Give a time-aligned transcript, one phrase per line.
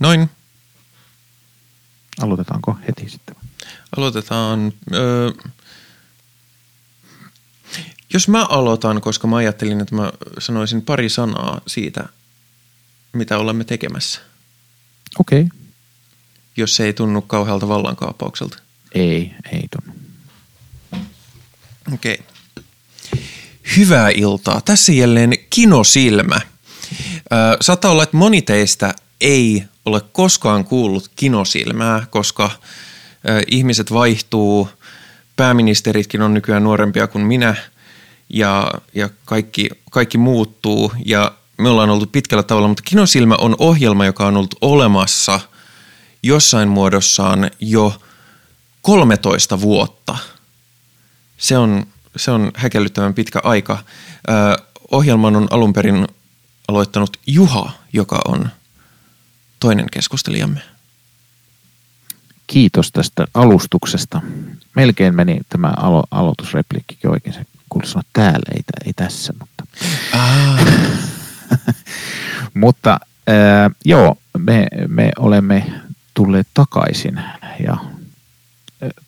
[0.00, 0.30] Noin.
[2.22, 3.36] Aloitetaanko heti sitten?
[3.96, 4.72] Aloitetaan.
[4.94, 5.30] Öö,
[8.12, 12.08] jos mä aloitan, koska mä ajattelin, että mä sanoisin pari sanaa siitä,
[13.12, 14.20] mitä olemme tekemässä.
[15.18, 15.42] Okei.
[15.42, 15.58] Okay.
[16.56, 18.58] Jos se ei tunnu kauhealta vallankaappaukselta.
[18.94, 20.00] Ei, ei tunnu.
[21.94, 22.14] Okei.
[22.14, 23.24] Okay.
[23.76, 24.60] Hyvää iltaa.
[24.60, 26.40] Tässä jälleen Kinosilmä.
[27.60, 32.50] saattaa olla, että moni teistä ei ole koskaan kuullut Kinosilmää, koska
[33.46, 34.68] ihmiset vaihtuu,
[35.36, 37.54] pääministeritkin on nykyään nuorempia kuin minä
[38.28, 44.06] ja, ja kaikki, kaikki muuttuu ja me ollaan oltu pitkällä tavalla, mutta Kinosilmä on ohjelma,
[44.06, 45.40] joka on ollut olemassa
[46.22, 47.94] jossain muodossaan jo
[48.82, 50.16] 13 vuotta.
[51.36, 51.86] Se on,
[52.16, 53.78] se on häkellyttävän pitkä aika.
[54.28, 56.08] Ö, ohjelman on alun perin
[56.68, 58.48] aloittanut Juha, joka on
[59.60, 60.60] toinen keskustelijamme.
[62.46, 64.20] Kiitos tästä alustuksesta.
[64.76, 67.34] Melkein meni tämä alo- aloitusrepliikkikin oikein.
[67.34, 69.64] Se kuulisi sanoa täällä, ei, ei tässä, mutta...
[70.12, 70.66] Ah.
[72.54, 75.72] mutta äh, joo, me, me olemme
[76.14, 77.20] tulleet takaisin
[77.64, 77.76] ja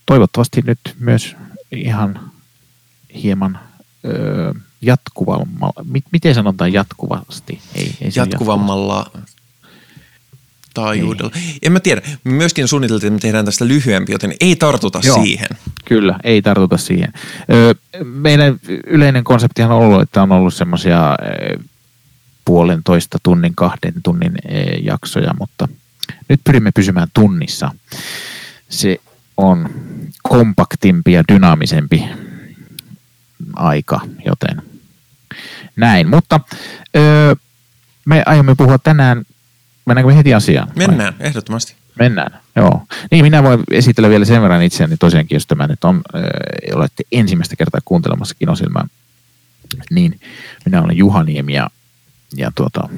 [0.06, 1.36] toivottavasti nyt myös
[1.72, 2.30] ihan
[3.14, 7.60] hieman äh, jatkuvammalla, miten sanotaan jatkuvasti?
[7.74, 9.10] Ei, ei Jatkuvammalla
[10.74, 11.30] taajuudella.
[11.34, 11.58] Ei.
[11.62, 12.02] En mä tiedä.
[12.24, 15.48] Me myöskin suunniteltiin, että me tehdään tästä lyhyempi, joten ei tartuta Joo, siihen.
[15.84, 17.12] Kyllä, ei tartuta siihen.
[18.04, 21.16] meidän yleinen konseptihan on ollut, että on ollut semmoisia
[22.44, 24.32] puolentoista tunnin, kahden tunnin
[24.82, 25.68] jaksoja, mutta
[26.28, 27.70] nyt pyrimme pysymään tunnissa.
[28.68, 29.00] Se
[29.36, 29.70] on
[30.22, 32.04] kompaktimpi ja dynaamisempi
[33.56, 34.62] aika, joten
[35.76, 36.08] näin.
[36.08, 36.40] Mutta
[38.04, 39.24] me aiomme puhua tänään
[39.86, 40.68] Mennäänkö me heti asiaan?
[40.76, 41.26] Mennään, vai?
[41.26, 41.74] ehdottomasti.
[41.98, 42.82] Mennään, joo.
[43.10, 46.22] Niin, minä voin esitellä vielä sen verran itseäni tosiaankin, jos tämä nyt on, äh,
[46.74, 48.86] olette ensimmäistä kertaa kuuntelemassa Kinosilmää,
[49.90, 50.20] niin
[50.64, 51.70] minä olen Juhaniemi ja,
[52.36, 52.88] ja tuota,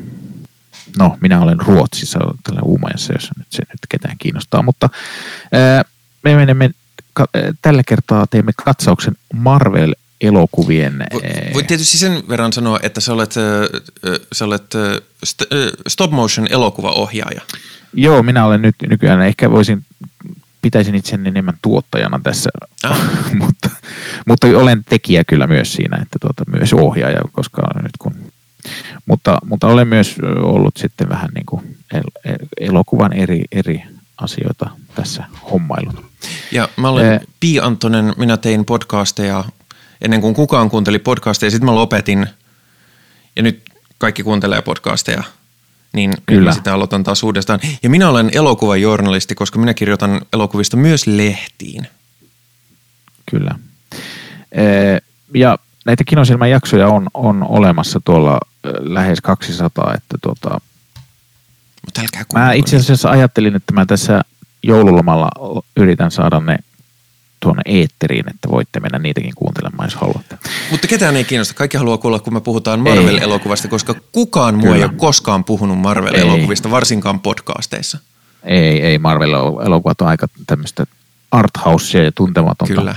[0.98, 4.88] no, minä olen Ruotsissa tällä Uumajassa, jos nyt se nyt ketään kiinnostaa, mutta
[5.54, 5.84] äh,
[6.24, 6.70] me menemme,
[7.12, 9.94] ka, äh, tällä kertaa teemme katsauksen Marvel
[10.26, 11.06] elokuvien...
[11.54, 13.34] Voit tietysti sen verran sanoa, että sä olet,
[14.32, 14.74] sä olet
[15.88, 17.40] stop motion elokuvaohjaaja.
[17.94, 19.84] Joo, minä olen nyt nykyään, ehkä voisin,
[20.62, 22.50] pitäisin itseäni enemmän tuottajana tässä,
[22.82, 23.00] ah.
[23.42, 23.70] mutta,
[24.26, 28.14] mutta olen tekijä kyllä myös siinä, että tuota, myös ohjaaja, koska nyt kun
[29.06, 32.02] mutta, mutta olen myös ollut sitten vähän niin kuin el,
[32.60, 33.82] elokuvan eri, eri
[34.16, 36.04] asioita tässä hommailut.
[36.52, 39.44] Ja mä olen eh, Pi Antonen, minä tein podcasteja
[40.00, 41.50] ennen kuin kukaan kuunteli podcasteja.
[41.50, 42.26] Sitten mä lopetin
[43.36, 43.62] ja nyt
[43.98, 45.22] kaikki kuuntelee podcasteja.
[45.92, 46.52] Niin Kyllä.
[46.52, 47.60] sitä aloitan taas uudestaan.
[47.82, 51.86] Ja minä olen elokuvajournalisti, koska minä kirjoitan elokuvista myös lehtiin.
[53.30, 53.54] Kyllä.
[55.34, 58.40] Ja näitä kinosilmän jaksoja on, on olemassa tuolla
[58.80, 60.60] lähes 200, että tuota,
[61.84, 64.22] Mutta älkää Mä itse asiassa ajattelin, että mä tässä
[64.62, 65.28] joululomalla
[65.76, 66.58] yritän saada ne
[67.44, 70.38] tuonne eetteriin, että voitte mennä niitäkin kuuntelemaan, jos haluatte.
[70.70, 71.54] Mutta ketään ei kiinnosta.
[71.54, 76.70] Kaikki haluaa kuulla, kun me puhutaan Marvel-elokuvasta, koska kukaan muu ei ole koskaan puhunut Marvel-elokuvista,
[76.70, 77.98] varsinkaan podcasteissa.
[78.44, 78.98] Ei, ei.
[78.98, 80.86] Marvel-elokuvat on aika tämmöistä
[81.30, 82.74] arthousea ja tuntematonta.
[82.74, 82.94] Kyllä.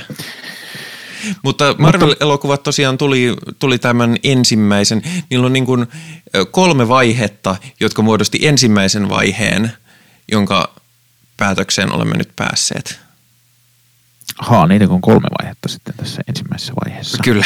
[1.42, 5.02] Mutta Marvel-elokuvat tosiaan tuli, tuli tämän ensimmäisen.
[5.30, 5.88] Niillä on niin kuin
[6.52, 9.72] kolme vaihetta, jotka muodosti ensimmäisen vaiheen,
[10.32, 10.76] jonka
[11.38, 13.07] päätökseen olemme nyt päässeet.
[14.36, 17.18] Haa, niitä on kolme vaihetta sitten tässä ensimmäisessä vaiheessa.
[17.24, 17.46] Kyllä.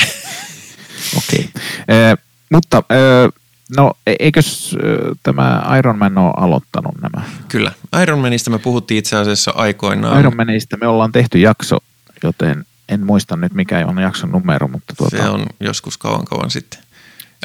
[1.17, 1.49] Okei.
[1.49, 1.63] Okay.
[1.87, 2.17] Eh,
[2.51, 3.41] mutta eh,
[3.77, 4.77] no e-, eikös
[5.23, 7.25] tämä Iron Man ole aloittanut nämä?
[7.47, 7.71] Kyllä.
[8.01, 10.19] Iron Manista me puhuttiin itse asiassa aikoinaan.
[10.19, 11.77] Iron Manista me ollaan tehty jakso,
[12.23, 15.17] joten en muista nyt mikä on jakson numero, mutta tuota...
[15.17, 16.79] Se on joskus kauan kauan sitten.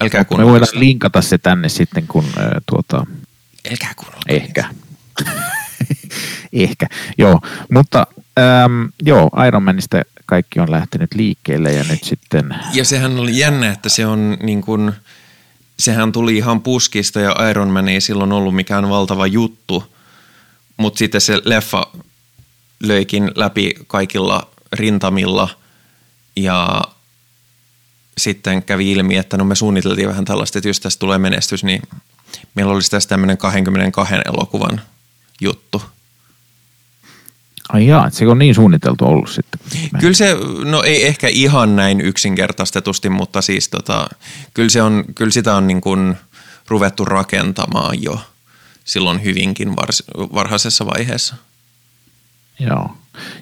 [0.01, 3.07] Älkää Me voidaan linkata se tänne sitten, kun äh, tuota...
[3.71, 4.25] Älkää kuunnella.
[4.29, 4.65] Ehkä.
[6.53, 6.87] Ehkä,
[7.19, 7.41] joo.
[7.73, 8.07] Mutta
[8.39, 12.55] Ähm, joo, Ironmanista kaikki on lähtenyt liikkeelle ja nyt sitten...
[12.73, 14.93] Ja sehän oli jännä, että se on niin kuin,
[15.79, 19.95] sehän tuli ihan puskista ja Ironman ei silloin ollut mikään valtava juttu,
[20.77, 21.87] mutta sitten se leffa
[22.81, 25.49] löikin läpi kaikilla rintamilla
[26.37, 26.83] ja
[28.19, 31.83] sitten kävi ilmi, että no me suunniteltiin vähän tällaista, että jos tästä tulee menestys, niin
[32.55, 34.81] meillä olisi tässä tämmöinen 22 elokuvan
[35.41, 35.83] juttu–
[37.69, 39.61] Ai jaa, se on niin suunniteltu ollut sitten.
[40.01, 44.09] Kyllä se, no ei ehkä ihan näin yksinkertaistetusti, mutta siis tota,
[44.55, 46.17] kyllä, se on, kyllä sitä on niin kuin
[46.69, 48.21] ruvettu rakentamaan jo
[48.85, 51.35] silloin hyvinkin vars, varhaisessa vaiheessa.
[52.59, 52.97] Joo.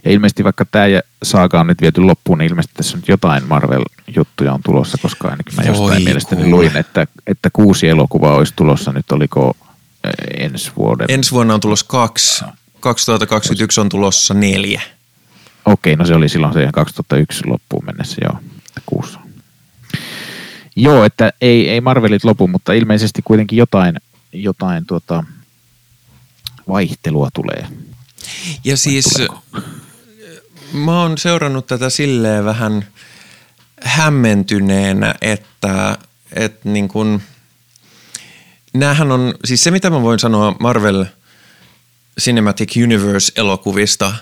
[0.05, 0.85] Ja ilmeisesti vaikka tämä
[1.23, 5.55] saaga on nyt viety loppuun, niin ilmeisesti tässä nyt jotain Marvel-juttuja on tulossa, koska ainakin
[5.57, 6.57] mä jostain Voi mielestäni kuule.
[6.57, 9.57] luin, että, että kuusi elokuvaa olisi tulossa nyt, oliko
[10.05, 11.07] eh, ensi vuoden?
[11.11, 12.45] Ensi vuonna on tulossa kaksi.
[12.85, 14.83] 2021 on tulossa neljä.
[15.65, 18.39] Okei, no se oli silloin se 2001 loppuun mennessä, joo,
[18.87, 19.21] kuussa.
[20.77, 23.97] Joo, että ei, ei Marvelit lopu, mutta ilmeisesti kuitenkin jotain,
[24.33, 25.25] jotain tuota,
[26.69, 27.67] vaihtelua tulee.
[28.65, 29.07] Ja siis
[30.73, 32.87] mä oon seurannut tätä silleen vähän
[33.83, 35.99] hämmentyneenä, että,
[36.33, 37.23] että niin kun,
[38.75, 41.05] näähän on, siis se mitä mä voin sanoa Marvel
[42.21, 44.15] Cinematic Universe-elokuvista,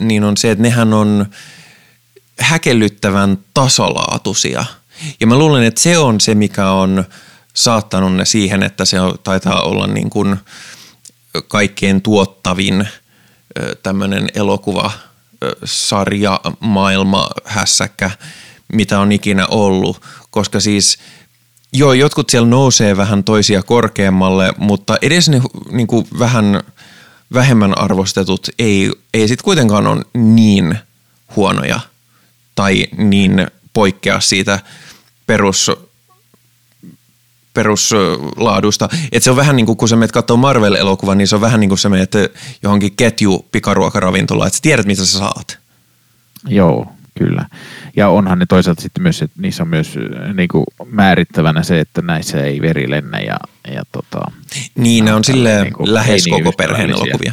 [0.00, 1.26] niin on se, että nehän on
[2.38, 4.64] häkellyttävän tasolaatuisia.
[5.20, 7.04] Ja mä luulen, että se on se, mikä on
[7.54, 10.36] saattanut ne siihen, että se taitaa olla niin kuin
[11.48, 12.88] kaikkein tuottavin
[13.82, 14.90] tämmöinen elokuva
[15.64, 18.10] sarja, maailma, hässäkkä,
[18.72, 20.98] mitä on ikinä ollut, koska siis
[21.72, 25.40] joo, jotkut siellä nousee vähän toisia korkeammalle, mutta edes ne
[25.70, 26.62] niin kuin vähän
[27.32, 30.78] vähemmän arvostetut ei, ei sitten kuitenkaan ole niin
[31.36, 31.80] huonoja
[32.54, 34.60] tai niin poikkea siitä
[35.26, 35.70] perus
[37.54, 38.88] peruslaadusta.
[39.12, 41.60] Et se on vähän niin kuin kun sä menet katsoa Marvel-elokuvan, niin se on vähän
[41.60, 42.12] niin kuin sä menet
[42.62, 45.58] johonkin ketju pikaruokaravintolaan, että sä tiedät mitä sä saat.
[46.48, 47.46] Joo, kyllä.
[47.96, 49.94] Ja onhan ne toisaalta sitten myös, että niissä on myös
[50.34, 53.36] niin kuin määrittävänä se, että näissä ei veri lennä ja,
[53.74, 54.30] ja tota,
[54.74, 57.32] Niin, ne on silleen niin kuin, lähes niin koko perheen elokuvia.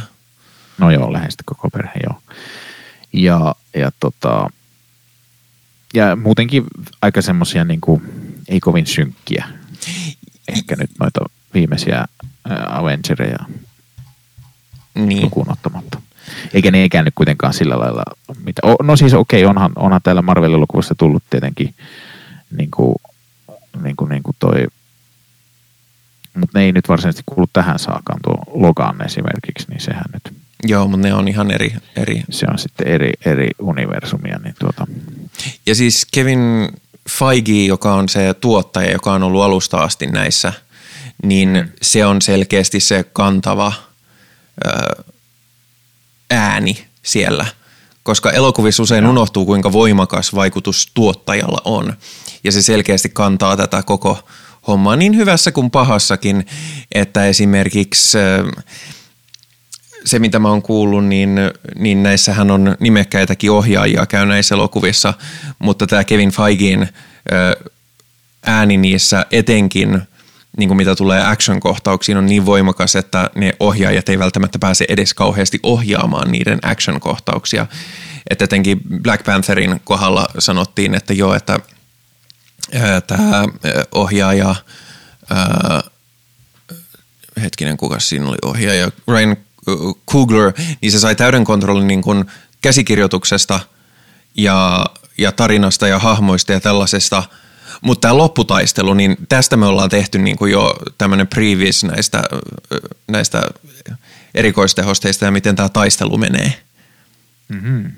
[0.78, 2.22] No joo, lähes koko perhe, joo.
[3.12, 4.50] Ja, ja tota,
[5.94, 6.64] ja muutenkin
[7.02, 8.02] aika semmoisia niin kuin,
[8.48, 9.44] ei kovin synkkiä
[10.48, 11.20] ehkä nyt noita
[11.54, 12.04] viimeisiä
[12.68, 13.38] Avengereja
[14.94, 15.22] niin.
[15.22, 16.02] lukuun ottamatta.
[16.54, 18.02] Eikä ne eikä nyt kuitenkaan sillä lailla,
[18.44, 21.74] mitä, no siis okei, okay, onhan, onhan täällä Marvel-elokuvassa tullut tietenkin
[22.56, 22.94] niin kuin,
[23.82, 24.66] niin kuin, niin kuin toi,
[26.34, 30.40] mutta ne ei nyt varsinaisesti kuulu tähän saakaan, tuo Logan esimerkiksi, niin sehän nyt.
[30.62, 31.74] Joo, mutta ne on ihan eri.
[31.96, 32.22] eri.
[32.30, 34.38] Se on sitten eri, eri universumia.
[34.38, 34.86] Niin tuota.
[35.66, 36.68] Ja siis Kevin
[37.10, 40.52] Feige, joka on se tuottaja, joka on ollut alusta asti näissä,
[41.22, 41.68] niin mm.
[41.82, 43.72] se on selkeästi se kantava
[44.66, 45.02] ö,
[46.30, 47.46] ääni siellä,
[48.02, 49.10] koska elokuvissa usein no.
[49.10, 51.96] unohtuu, kuinka voimakas vaikutus tuottajalla on.
[52.44, 54.28] Ja se selkeästi kantaa tätä koko
[54.66, 56.46] hommaa niin hyvässä kuin pahassakin,
[56.92, 58.18] että esimerkiksi
[60.04, 61.36] se, mitä mä oon kuullut, niin,
[61.78, 65.14] niin näissähän on nimekkäitäkin ohjaajia käy näissä elokuvissa,
[65.58, 66.88] mutta tämä Kevin Feigein
[68.46, 70.02] ääni niissä etenkin,
[70.56, 75.14] niin kuin mitä tulee action-kohtauksiin, on niin voimakas, että ne ohjaajat ei välttämättä pääse edes
[75.14, 77.66] kauheasti ohjaamaan niiden action-kohtauksia.
[78.30, 81.60] Että etenkin Black Pantherin kohdalla sanottiin, että joo, että
[83.06, 83.44] tämä
[83.92, 84.54] ohjaaja,
[85.30, 85.82] ää,
[87.42, 89.36] hetkinen, kuka siinä oli ohjaaja, Ryan
[90.10, 92.24] Coogler, niin se sai täyden kontrollin niin kuin
[92.60, 93.60] käsikirjoituksesta
[94.36, 94.86] ja,
[95.18, 97.22] ja tarinasta ja hahmoista ja tällaisesta.
[97.80, 102.22] Mutta tämä lopputaistelu, niin tästä me ollaan tehty niin kuin jo tämmöinen previous näistä,
[103.08, 103.42] näistä
[104.34, 106.62] erikoistehosteista ja miten tämä taistelu menee.
[107.48, 107.92] Mm-hmm.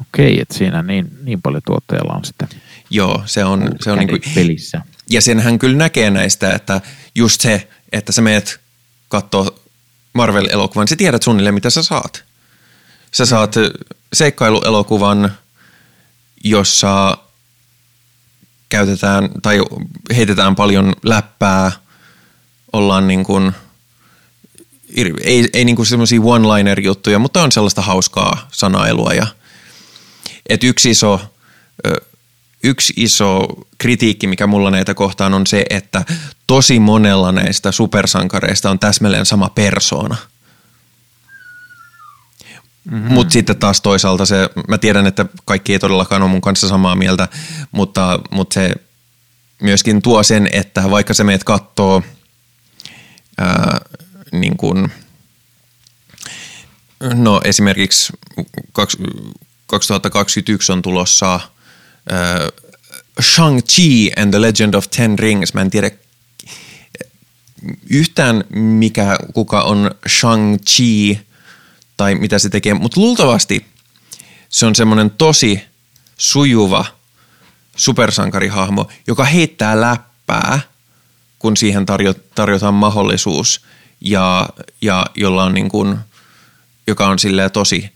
[0.00, 2.48] Okei, että siinä niin, niin paljon tuottajalla on sitten
[2.90, 4.82] Joo, se on, se on niin kuin, pelissä.
[5.10, 6.80] Ja senhän kyllä näkee näistä, että
[7.14, 8.60] just se, että sä meet
[9.08, 9.50] katsoa
[10.12, 12.24] Marvel-elokuvan, sä tiedät suunnilleen, mitä sä saat.
[13.12, 13.54] Sä saat
[14.12, 15.32] seikkailuelokuvan,
[16.44, 17.18] jossa
[18.70, 19.60] käytetään tai
[20.16, 21.72] heitetään paljon läppää,
[22.72, 23.52] ollaan niin kuin,
[25.24, 29.12] ei, ei niin kuin semmoisia one-liner-juttuja, mutta on sellaista hauskaa sanailua.
[29.12, 29.26] Ja,
[30.48, 31.20] et yksi iso
[32.62, 33.46] yksi iso
[33.78, 36.04] kritiikki, mikä mulla näitä kohtaan on se, että
[36.46, 40.16] tosi monella näistä supersankareista on täsmälleen sama persoona.
[42.84, 43.12] Mm-hmm.
[43.12, 46.94] Mutta sitten taas toisaalta se, mä tiedän, että kaikki ei todellakaan ole mun kanssa samaa
[46.94, 47.28] mieltä,
[47.72, 48.74] mutta, mutta se
[49.62, 52.02] myöskin tuo sen, että vaikka sä meet kattoo
[53.38, 53.80] ää,
[54.32, 54.88] niin kun,
[57.14, 58.12] no esimerkiksi
[59.66, 61.40] 2021 on tulossa–
[62.10, 62.70] uh,
[63.20, 65.54] Shang-Chi and the Legend of Ten Rings.
[65.54, 65.90] Mä en tiedä
[67.90, 71.18] yhtään mikä, kuka on Shang-Chi
[72.00, 73.66] tai mitä se tekee, mutta luultavasti
[74.48, 75.62] se on semmoinen tosi
[76.16, 76.84] sujuva
[77.76, 80.60] supersankarihahmo, joka heittää läppää,
[81.38, 83.64] kun siihen tarjo- tarjotaan mahdollisuus.
[84.00, 84.48] ja,
[84.80, 85.98] ja jolla on niin kuin,
[86.86, 87.92] joka on silleen tosi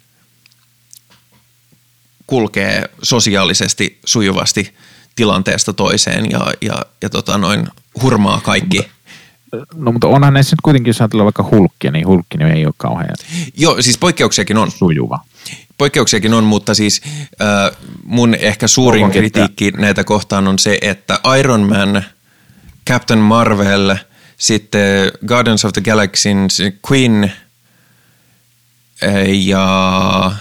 [2.26, 4.74] kulkee sosiaalisesti sujuvasti
[5.16, 7.68] tilanteesta toiseen ja, ja, ja tota noin
[8.02, 8.90] hurmaa kaikki.
[9.74, 12.74] No mutta onhan näissä nyt kuitenkin, jos ajatellaan vaikka hulkkia, niin hulkki niin ei ole
[12.76, 13.10] kauhean
[13.56, 14.70] Joo, siis poikkeuksiakin on.
[14.70, 15.20] sujuva.
[15.78, 17.02] Poikkeuksiakin on, mutta siis
[17.42, 22.04] äh, mun ehkä suurin Onko kritiikki näitä kohtaan on se, että Iron Man,
[22.90, 23.96] Captain Marvel,
[24.36, 26.48] sitten Guardians of the Galaxyn
[26.90, 30.32] Queen äh, ja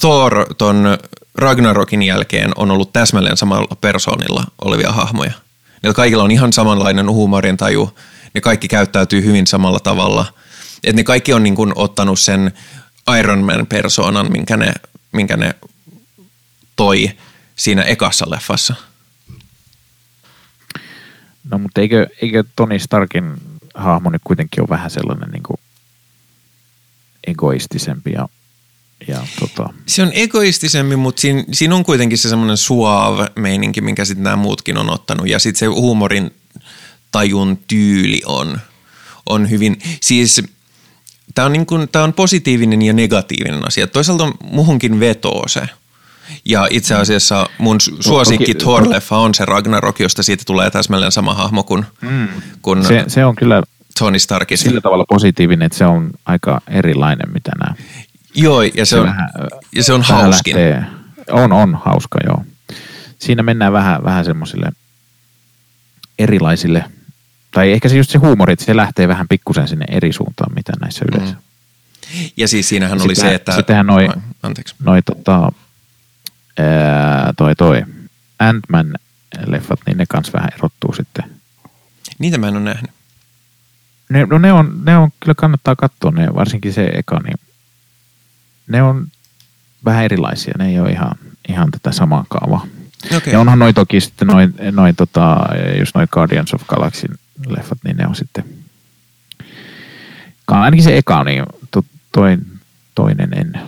[0.00, 0.98] Thor ton
[1.34, 5.45] Ragnarokin jälkeen on ollut täsmälleen samalla persoonilla olevia hahmoja.
[5.86, 7.96] Niillä kaikilla on ihan samanlainen huumorintaju,
[8.34, 10.34] ne kaikki käyttäytyy hyvin samalla tavalla.
[10.84, 12.52] Et ne kaikki on niin kuin ottanut sen
[13.18, 14.72] Iron Man-persoonan, minkä ne,
[15.12, 15.54] minkä ne
[16.76, 17.10] toi
[17.56, 18.74] siinä ekassa leffassa.
[21.50, 23.34] No mutta eikö, eikö Tony Starkin
[23.74, 25.60] hahmo nyt kuitenkin ole vähän sellainen niin kuin
[27.26, 28.28] egoistisempi ja,
[29.08, 34.04] ja tota, Se on egoistisempi, mutta siinä, siinä on kuitenkin se semmoinen suave meininki, minkä
[34.04, 35.28] sitten nämä muutkin on ottanut.
[35.28, 36.30] Ja sitten se huumorin
[37.12, 38.60] tajun tyyli on,
[39.26, 40.42] on hyvin, siis
[41.34, 43.86] tämä on, niin kuin, tää on positiivinen ja negatiivinen asia.
[43.86, 45.62] Toisaalta muhunkin vetoo se.
[46.44, 51.12] Ja itse asiassa mun su- suosikki toki- Thor-leffa on se Ragnarok, josta siitä tulee täsmälleen
[51.12, 52.28] sama hahmo kuin, mm.
[52.62, 53.62] kuin se, se on kyllä
[53.98, 54.68] Tony Starkissa.
[54.68, 57.74] sillä tavalla positiivinen, että se on aika erilainen, mitä nämä.
[58.36, 59.14] Joo, ja se, on,
[59.74, 60.56] ja se on vähän hauskin.
[60.56, 60.84] lähtee-
[61.30, 62.44] on, on hauska, joo.
[63.18, 64.72] Siinä mennään vähän, vähän semmoisille
[66.18, 66.84] erilaisille,
[67.50, 70.72] tai ehkä se just se huumori, että se lähtee vähän pikkusen sinne eri suuntaan, mitä
[70.80, 71.34] näissä yleensä.
[71.34, 72.28] Mm.
[72.36, 73.52] Ja siis siinähän oli Sittenhän- se, että...
[73.56, 74.08] sittenhän noi-
[74.42, 74.74] Anteeksi.
[74.84, 75.52] Noi tota,
[76.58, 77.82] ää, toi toi
[78.42, 81.24] Ant-Man-leffat, niin ne kans vähän erottuu sitten.
[82.18, 82.90] Niitä mä en ole nähnyt.
[84.08, 87.34] Ne, no ne on, ne on, kyllä kannattaa katsoa ne, varsinkin se eka, niin
[88.68, 89.06] ne on
[89.84, 91.14] vähän erilaisia, ne ei ole ihan,
[91.48, 92.66] ihan tätä samaa kaavaa.
[93.16, 93.32] Okei.
[93.32, 95.38] Ja onhan noi toki sitten noin, noi, tota,
[95.78, 97.08] just noin Guardians of Galaxy
[97.46, 98.44] leffat, niin ne on sitten,
[100.46, 102.38] ainakin se eka, niin to, toi,
[102.94, 103.60] toinen en.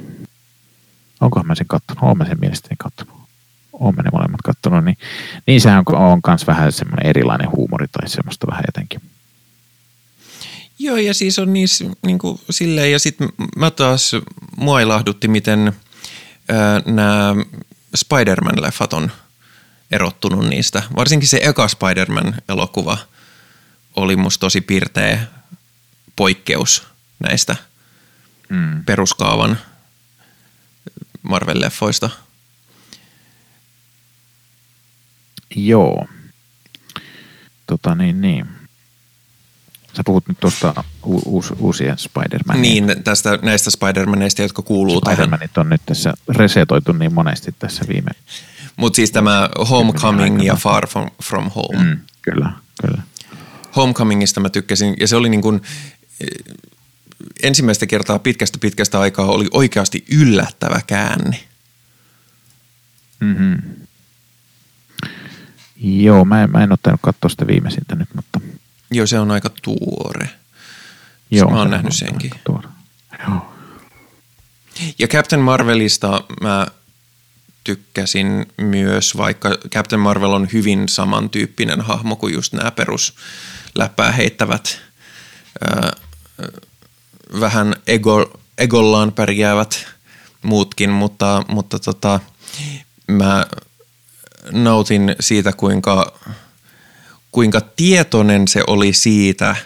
[1.20, 2.02] Onkohan mä sen kattonut?
[2.02, 3.18] Oon mä sen mielestäni kattonut.
[3.72, 4.98] Oon mä ne molemmat kattonut, niin,
[5.46, 9.00] niin sehän on, on kans vähän semmoinen erilainen huumori tai semmoista vähän jotenkin.
[10.78, 14.12] Joo, ja siis on niissä niin kuin silleen, ja sitten mä taas,
[14.56, 15.72] mua ilahdutti, miten
[16.86, 17.34] nämä
[17.96, 19.12] Spider-Man-leffat on
[19.90, 20.82] erottunut niistä.
[20.96, 22.98] Varsinkin se eka Spider-Man-elokuva
[23.96, 25.26] oli musta tosi pirteä
[26.16, 26.86] poikkeus
[27.20, 27.56] näistä
[28.48, 28.84] Mm.
[28.84, 29.58] peruskaavan
[31.22, 32.10] Marvel-leffoista.
[35.56, 36.06] Joo.
[37.66, 38.46] Tota niin, niin.
[39.98, 42.60] Sä puhut nyt tuosta u- uus, uusia Spider-Mania.
[42.60, 45.18] Niin, tästä, näistä Spider-Maneista, jotka kuuluu tähän.
[45.18, 48.10] Spider-Manit on nyt tässä resetoitu niin monesti tässä viime.
[48.76, 50.56] Mutta siis tämä Homecoming ja.
[50.56, 51.84] Far From, from Home.
[51.84, 53.02] Mm, kyllä, kyllä.
[53.76, 55.60] Homecomingista mä tykkäsin, ja se oli niin kuin,
[56.20, 56.28] eh,
[57.42, 61.40] ensimmäistä kertaa pitkästä pitkästä aikaa oli oikeasti yllättävä käänne.
[63.20, 63.56] Mm-hmm.
[65.80, 68.27] Joo, mä en, mä en ottanut katsoa sitä viimeisintä nyt, mutta
[68.90, 70.30] Joo, se on aika tuore.
[71.30, 71.50] joo.
[71.50, 72.30] mä oon se nähnyt on senkin.
[72.44, 72.68] tuore.
[73.28, 73.54] Joo.
[74.98, 76.66] Ja Captain Marvelista mä
[77.64, 83.14] tykkäsin myös, vaikka Captain Marvel on hyvin samantyyppinen hahmo kuin just nämä perus
[83.74, 84.80] läppää heittävät,
[85.70, 85.92] ää,
[87.40, 89.86] vähän ego, egollaan pärjäävät
[90.42, 92.20] muutkin, mutta, mutta tota,
[93.06, 93.46] mä
[94.52, 96.18] nautin siitä, kuinka,
[97.38, 99.56] kuinka tietoinen se oli siitä,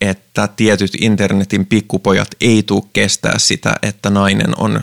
[0.00, 4.80] että tietyt internetin pikkupojat ei tule kestää sitä, että nainen on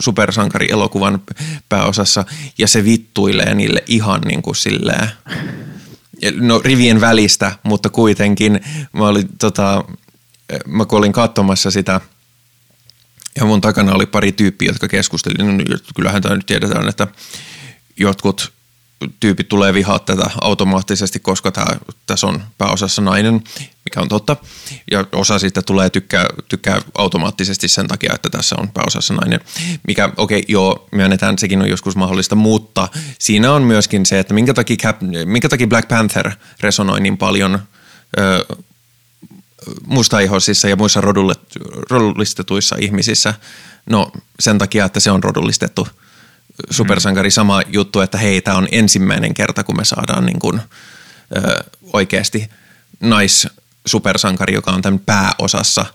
[0.00, 1.22] supersankarielokuvan
[1.68, 2.24] pääosassa
[2.58, 5.08] ja se vittuilee niille ihan niin kuin silleen,
[6.34, 8.60] no rivien välistä, mutta kuitenkin
[8.92, 9.84] mä olin tota,
[10.66, 12.00] mä kun olin katsomassa sitä
[13.36, 17.06] ja mun takana oli pari tyyppiä, jotka keskusteli, no kyllähän tämä nyt tiedetään, että
[17.96, 18.55] jotkut
[19.20, 21.66] tyypit tulee vihaa tätä automaattisesti, koska tämä,
[22.06, 23.42] tässä on pääosassa nainen,
[23.84, 24.36] mikä on totta.
[24.90, 29.40] Ja osa sitten tulee tykkää, tykkää automaattisesti sen takia, että tässä on pääosassa nainen.
[29.86, 32.88] Mikä, okei, okay, joo, myönnetään, sekin on joskus mahdollista, mutta
[33.18, 37.62] siinä on myöskin se, että minkä takia, Cap, minkä takia Black Panther resonoi niin paljon
[38.18, 38.44] ö,
[39.86, 41.00] mustaihoisissa ja muissa
[41.90, 43.34] rodullistetuissa ihmisissä.
[43.90, 45.88] No sen takia, että se on rodullistettu
[46.70, 47.30] supersankari.
[47.30, 50.60] Sama juttu, että hei, tämä on ensimmäinen kerta, kun me saadaan niin kuin,
[51.36, 52.50] ö, oikeasti
[53.00, 53.48] nais
[53.86, 55.86] supersankari, joka on tämän pääosassa.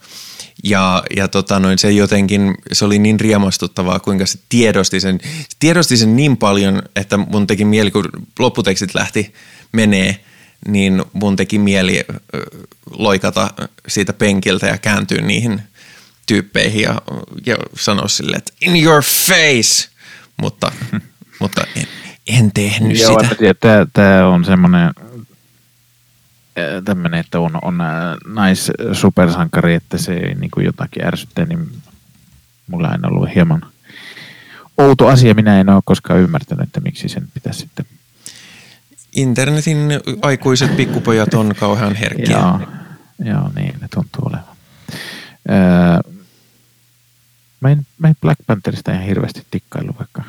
[0.63, 5.55] Ja, ja tota noin, se jotenkin, se oli niin riemastuttavaa, kuinka se tiedosti sen, se
[5.59, 9.33] tiedosti sen niin paljon, että mun teki mieli, kun lopputekstit lähti
[9.71, 10.19] menee,
[10.67, 12.05] niin mun teki mieli
[12.91, 13.49] loikata
[13.87, 15.61] siitä penkiltä ja kääntyä niihin
[16.25, 17.01] tyyppeihin ja,
[17.45, 19.89] ja sanoa sille, että in your face,
[20.41, 20.71] mutta,
[21.39, 21.87] mutta en,
[22.27, 23.85] en tehnyt Joo, sitä.
[23.93, 24.91] Tämä on semmoinen
[26.85, 27.77] tämmöinen, että on, on
[28.27, 31.71] nais-supersankari, että se ei niin kuin jotakin ärsyttää, niin
[32.67, 33.65] mulla on ollut hieman
[34.77, 35.33] outo asia.
[35.33, 37.85] Minä en ole koskaan ymmärtänyt, että miksi sen pitäisi sitten
[39.15, 39.77] Internetin
[40.21, 42.37] aikuiset pikkupojat on kauhean herkkiä.
[42.37, 42.59] Joo,
[43.25, 44.55] joo niin ne tuntuu olevan.
[45.49, 46.13] Öö,
[47.61, 50.23] mä, en, mä en Black Pantherista ihan hirveästi tikkailu, vaikka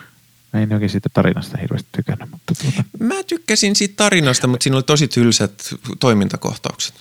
[0.53, 2.31] mä en oikein siitä tarinasta hirveästi tykännyt.
[2.31, 2.85] Mutta tuota.
[2.99, 6.95] Mä tykkäsin siitä tarinasta, mutta siinä oli tosi tylsät toimintakohtaukset.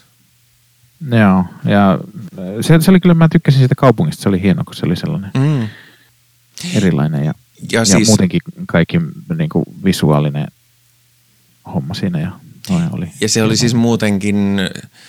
[1.11, 1.99] Joo, ja
[2.61, 5.31] se, se oli kyllä, mä tykkäsin siitä kaupungista, se oli hieno, kun se oli sellainen
[5.37, 5.67] mm.
[6.73, 7.33] erilainen ja,
[7.71, 8.97] ja, ja siis, muutenkin kaikki
[9.37, 10.47] niin kuin visuaalinen
[11.65, 12.31] homma siinä ja
[12.91, 13.11] oli.
[13.21, 14.59] Ja se oli siis muutenkin...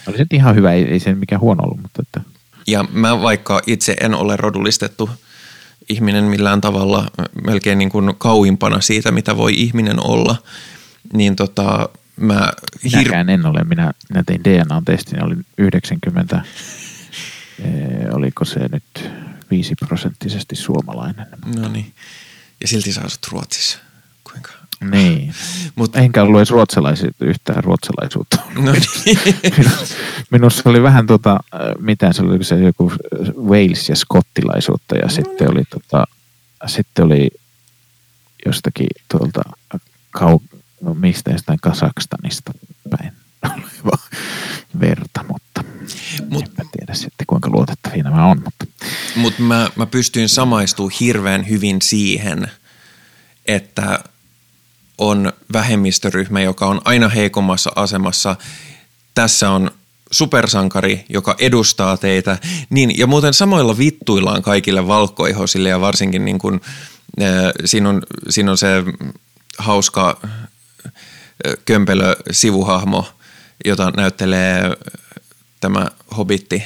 [0.07, 2.32] Oli se ihan hyvä, ei, ei se mikään huono ollut, mutta että...
[2.67, 5.11] Ja mä vaikka itse en ole rodullistettu
[5.89, 7.11] ihminen millään tavalla
[7.45, 10.37] melkein niin kuin kauimpana siitä, mitä voi ihminen olla,
[11.13, 12.53] niin tota, mä...
[12.85, 12.93] Hir...
[12.97, 13.65] Minäkään en ole.
[13.65, 16.43] Minä, minä tein DNA-testin, oli 90,
[17.59, 17.69] e,
[18.13, 19.11] oliko se nyt
[19.51, 21.27] 5 prosenttisesti suomalainen.
[21.57, 21.93] No niin.
[22.61, 23.79] Ja silti sä asut Ruotsissa.
[24.91, 25.35] Niin.
[25.77, 28.37] Mut, Enkä ollut edes ruotsalaisi, yhtään ruotsalaisuutta.
[28.63, 29.19] No niin.
[30.31, 31.41] Minussa oli vähän tota,
[31.79, 32.93] mitä se oli, se joku
[33.37, 36.05] Wales- ja skottilaisuutta ja no sitten oli tota,
[36.67, 37.31] sitten oli
[38.47, 39.41] jostakin tuolta
[40.11, 40.41] kau,
[40.81, 42.53] no mistä jostain Kasakstanista
[42.91, 43.13] päin
[44.81, 45.65] verta, mutta
[46.29, 48.43] Mut, en tiedä sitten kuinka luotettavia nämä on.
[48.45, 48.67] Mutta
[49.17, 52.51] Mut mä, mä pystyin samaistumaan hirveän hyvin siihen,
[53.47, 54.05] että
[54.99, 58.37] on vähemmistöryhmä, joka on aina heikommassa asemassa.
[59.15, 59.71] Tässä on
[60.11, 62.39] supersankari, joka edustaa teitä.
[62.71, 66.61] Niin, ja muuten samoilla vittuillaan kaikille valkoihosille ja varsinkin niin kuin,
[67.23, 67.29] äh,
[67.65, 68.69] siinä, on, siinä on se
[69.59, 70.33] hauska äh,
[71.65, 73.07] kömpelö sivuhahmo,
[73.65, 74.63] jota näyttelee
[75.61, 76.63] tämä hobitti.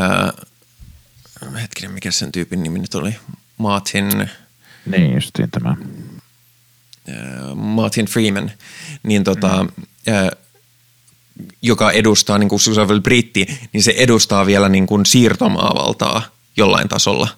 [0.00, 0.32] Äh,
[1.62, 3.16] hetkinen, mikä sen tyypin nimi nyt oli?
[3.58, 4.30] Martin.
[4.86, 5.76] Niin, justiin tämä.
[7.08, 8.50] Äh, Martin Freeman,
[9.02, 9.84] niin tota, mm.
[11.62, 16.22] joka edustaa, niin kuin Susan britti, niin se edustaa vielä niin kuin siirtomaavaltaa
[16.56, 17.28] jollain tasolla.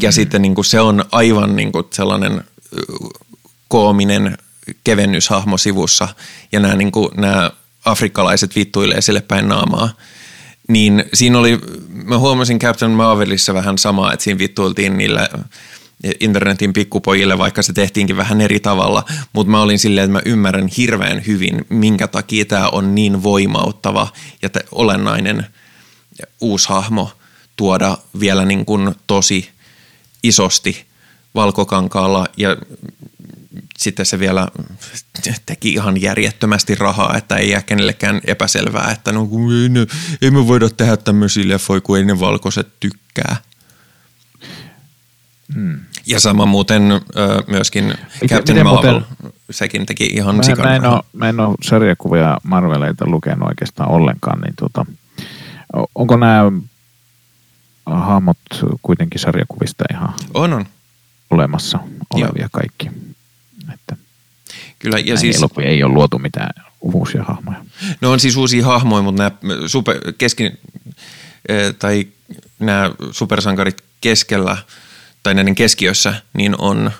[0.00, 0.12] Ja mm.
[0.12, 2.42] sitten niin kuin se on aivan niin kuin sellainen äh,
[3.68, 4.38] koominen
[4.84, 6.08] kevennyshahmo sivussa,
[6.52, 7.50] ja nämä, niin kuin, nämä
[7.84, 9.88] afrikkalaiset vittuilee sille päin naamaa.
[10.68, 15.28] Niin siinä oli, mä huomasin Captain Marvelissa vähän samaa, että siinä vittuiltiin niillä
[16.20, 20.68] internetin pikkupojille, vaikka se tehtiinkin vähän eri tavalla, mutta mä olin silleen, että mä ymmärrän
[20.76, 24.08] hirveän hyvin, minkä takia tämä on niin voimauttava
[24.42, 25.46] ja olennainen
[26.40, 27.10] uusi hahmo
[27.56, 29.50] tuoda vielä niin kuin tosi
[30.22, 30.86] isosti
[31.34, 32.56] valkokankaalla ja
[33.78, 34.48] sitten se vielä
[35.46, 39.28] teki ihan järjettömästi rahaa, että ei jää kenellekään epäselvää, että no
[39.62, 39.86] ei, ne,
[40.22, 43.36] ei me voida tehdä tämmöisiä leffoja, kun ei ne valkoiset tykkää.
[45.54, 45.80] Hmm.
[46.06, 46.82] Ja sama muuten
[47.46, 47.94] myöskin
[48.28, 50.68] Captain Marvel, muuten, sekin teki ihan mä, sikana.
[50.68, 54.86] Mä en, ole, mä en ole sarjakuvia Marveleita lukenut oikeastaan ollenkaan, niin tota,
[55.94, 56.52] onko nämä
[57.86, 58.38] hahmot
[58.82, 60.66] kuitenkin sarjakuvista ihan on, on.
[61.30, 61.78] olemassa
[62.14, 62.48] olevia Joo.
[62.52, 62.90] kaikki?
[63.74, 63.96] Että
[64.78, 67.64] Kyllä, ja siis, ei ole luotu mitään uusia hahmoja.
[68.00, 70.58] No on siis uusia hahmoja, mutta nämä super, keskin,
[71.78, 72.06] tai
[72.58, 74.56] nämä supersankarit keskellä–
[75.22, 76.90] tai näiden keskiössä, niin on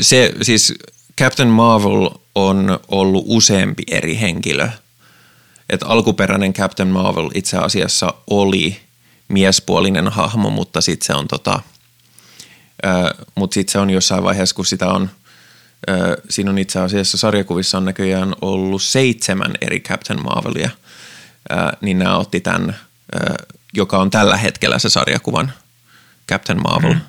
[0.00, 0.74] se, siis
[1.18, 4.68] Captain Marvel on ollut useampi eri henkilö.
[5.70, 8.80] Et alkuperäinen Captain Marvel itse asiassa oli
[9.28, 11.60] miespuolinen hahmo, mutta sitten se on tota,
[13.34, 15.10] mutta sitten se on jossain vaiheessa, kun sitä on,
[16.30, 20.70] siinä on itse asiassa sarjakuvissa on näköjään ollut seitsemän eri Captain Marvelia,
[21.80, 22.76] niin nämä otti tämän,
[23.72, 25.52] joka on tällä hetkellä se sarjakuvan–
[26.28, 26.92] Captain Marvel.
[26.92, 27.00] Mm.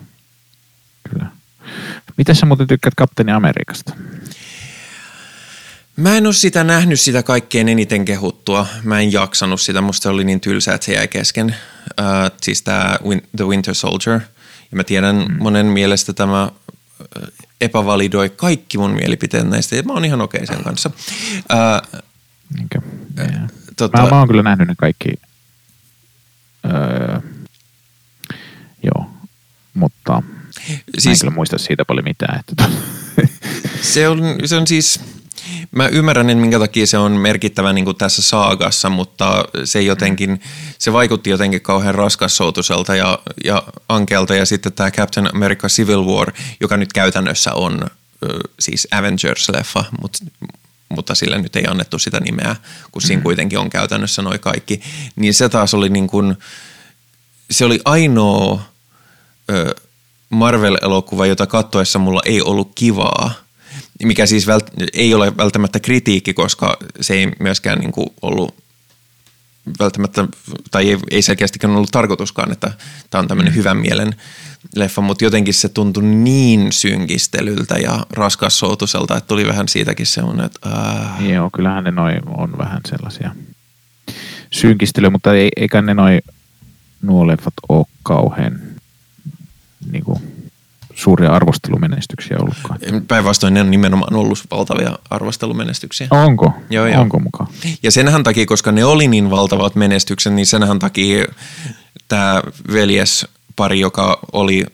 [1.09, 1.25] Kyllä.
[2.17, 3.93] Miten sä muuten tykkäät Kapteeni Amerikasta?
[5.95, 8.67] Mä en ole sitä nähnyt sitä kaikkein eniten kehuttua.
[8.83, 9.81] Mä en jaksanut sitä.
[9.81, 11.55] Musta se oli niin tylsä, että se jäi kesken.
[11.99, 12.99] Uh, siis tämä
[13.37, 14.19] The Winter Soldier.
[14.71, 15.35] Ja mä tiedän, mm.
[15.39, 16.51] monen mielestä tämä
[17.61, 19.75] epävalidoi kaikki mun mielipiteet näistä.
[19.75, 20.91] Ja mä oon ihan okei okay sen kanssa.
[21.53, 21.99] Uh,
[22.65, 22.81] okay.
[23.19, 24.01] yeah Tota...
[24.01, 25.09] Mä, mä oon kyllä nähnyt ne kaikki.
[26.65, 27.19] Öö,
[28.83, 29.09] joo,
[29.73, 30.23] mutta
[30.97, 31.05] siis...
[31.05, 32.39] mä en kyllä muista siitä paljon mitään.
[32.39, 32.69] Että...
[33.93, 34.99] se, on, se on siis
[35.71, 40.41] Mä ymmärrän, että minkä takia se on merkittävä niin kuin tässä saagassa, mutta se jotenkin,
[40.77, 44.35] se vaikutti jotenkin kauhean raskassoutuselta ja, ja ankealta.
[44.35, 47.89] Ja sitten tämä Captain America Civil War, joka nyt käytännössä on
[48.59, 50.19] siis Avengers-leffa, mutta
[50.95, 52.55] mutta sillä nyt ei annettu sitä nimeä,
[52.91, 53.23] kun siinä mm.
[53.23, 54.81] kuitenkin on käytännössä noin kaikki.
[55.15, 56.37] Niin se taas oli niin kuin,
[57.51, 58.61] se oli ainoa
[60.29, 63.31] Marvel-elokuva, jota kattoessa mulla ei ollut kivaa–
[64.03, 68.55] mikä siis vält, ei ole välttämättä kritiikki, koska se ei myöskään niin kuin ollut
[69.79, 70.27] välttämättä,
[70.71, 72.71] tai ei, ei selkeästikään ollut tarkoituskaan, että
[73.09, 73.57] tämä on tämmöinen mm.
[73.57, 74.15] hyvän mielen
[74.75, 80.69] leffa, mutta jotenkin se tuntui niin synkistelyltä ja raskassoutuselta, että tuli vähän siitäkin semmoinen, että
[80.69, 81.25] äh.
[81.25, 83.35] Joo, kyllähän ne noin on vähän sellaisia
[84.51, 86.21] synkistelyjä, mutta ei, eikä ne noin
[87.01, 88.59] nuo leffat ole kauhean
[89.91, 90.19] niin kuin,
[90.95, 92.79] suuria arvostelumenestyksiä ollutkaan.
[93.07, 96.07] Päinvastoin ne on nimenomaan ollut valtavia arvostelumenestyksiä.
[96.11, 96.53] Onko?
[96.69, 97.01] Joo, joo.
[97.01, 97.49] Onko mukaan?
[97.83, 101.25] Ja senhän takia, koska ne oli niin valtavat menestykset, niin senhän takia
[102.07, 102.41] tämä
[102.73, 104.65] veljespari, joka oli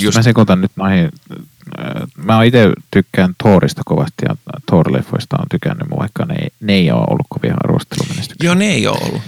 [0.00, 0.16] just...
[0.16, 1.10] Mä sekoitan nyt noihin.
[1.78, 4.34] Äh, mä itse tykkään Thorista kovasti ja
[4.70, 8.46] Thor-leffoista on tykännyt, vaikka ne, ne ei ole ollut kovia arvostelumenestyksiä.
[8.46, 9.22] Joo, ne ei ole ollut.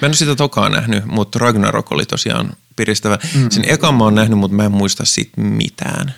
[0.00, 3.18] Mä en ole sitä tokaa nähnyt, mutta Ragnarok oli tosiaan piristävä.
[3.34, 3.50] Mm.
[3.50, 6.14] Sen ekan mä oon nähnyt, mutta mä en muista siitä mitään.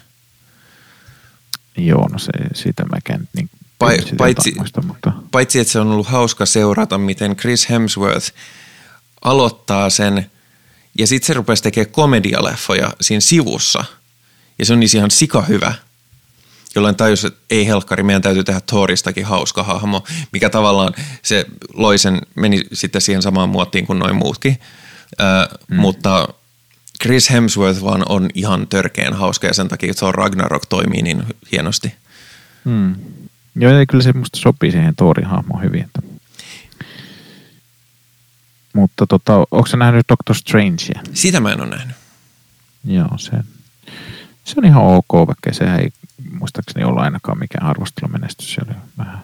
[1.77, 5.13] Joo, no se, siitä käyn niin pa- paitsi, muista, mutta...
[5.31, 8.33] paitsi, että se on ollut hauska seurata, miten Chris Hemsworth
[9.25, 10.31] aloittaa sen
[10.99, 13.85] ja sitten se rupesi tekemään komedialeffoja siinä sivussa.
[14.59, 15.75] Ja se on niin ihan sika hyvä.
[16.75, 21.99] Jolloin tajus, että ei helkkari, meidän täytyy tehdä Thoristakin hauska hahmo, mikä tavallaan se loi
[21.99, 24.59] sen, meni sitten siihen samaan muottiin kuin noin muutkin.
[25.21, 25.25] Ö,
[25.69, 25.77] mm.
[25.77, 26.29] Mutta
[27.03, 31.95] Chris Hemsworth vaan on ihan törkeän hauska ja sen takia Thor Ragnarok toimii niin hienosti.
[32.65, 32.95] Hmm.
[33.57, 35.85] Joo, ja kyllä se musta sopii siihen Thorin hahmoon hyvin.
[35.85, 36.03] Että.
[38.73, 41.03] Mutta tota, onko se nähnyt Doctor Strangea?
[41.15, 41.97] Sitä mä en ole nähnyt.
[42.85, 43.33] Joo, se,
[44.45, 45.91] se on ihan ok, vaikka se ei
[46.31, 48.55] muistaakseni ollut ainakaan mikään arvostelumenestys.
[48.55, 49.21] Se oli vähän.